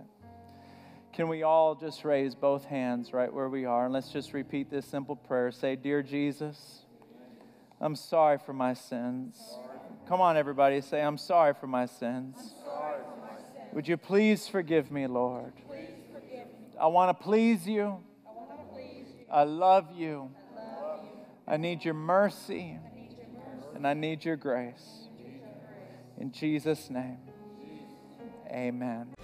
Can 1.12 1.28
we 1.28 1.42
all 1.42 1.74
just 1.74 2.06
raise 2.06 2.36
both 2.36 2.66
hands 2.66 3.14
right 3.14 3.34
where 3.34 3.50
we 3.50 3.66
are? 3.66 3.86
And 3.86 3.94
let's 3.96 4.12
just 4.12 4.34
repeat 4.34 4.70
this 4.70 4.86
simple 4.86 5.16
prayer. 5.16 5.52
Say, 5.52 5.76
Dear 5.76 6.04
Jesus, 6.04 6.86
I'm 7.82 7.96
sorry 7.96 8.38
for 8.38 8.54
my 8.54 8.76
sins. 8.76 9.58
Come 10.10 10.22
on, 10.22 10.38
everybody. 10.38 10.82
Say, 10.82 11.04
I'm 11.04 11.20
sorry 11.20 11.54
for 11.54 11.68
my 11.68 11.86
sins. 11.86 12.36
Would 13.74 13.88
you 13.88 13.96
please 13.96 14.48
forgive 14.48 14.92
me, 14.92 15.06
Lord? 15.06 15.54
I 16.82 16.88
want 16.88 17.16
to 17.16 17.24
please 17.24 17.68
you. 17.68 18.00
I 19.32 19.44
love 19.44 19.92
you. 19.96 20.32
I 21.48 21.58
need 21.58 21.86
your 21.86 21.94
mercy. 21.94 22.80
And 23.76 23.86
I 23.86 23.94
need 23.94 24.26
your 24.26 24.36
grace. 24.36 25.10
In 26.18 26.32
Jesus' 26.32 26.90
name, 26.90 27.20
amen. 28.50 29.19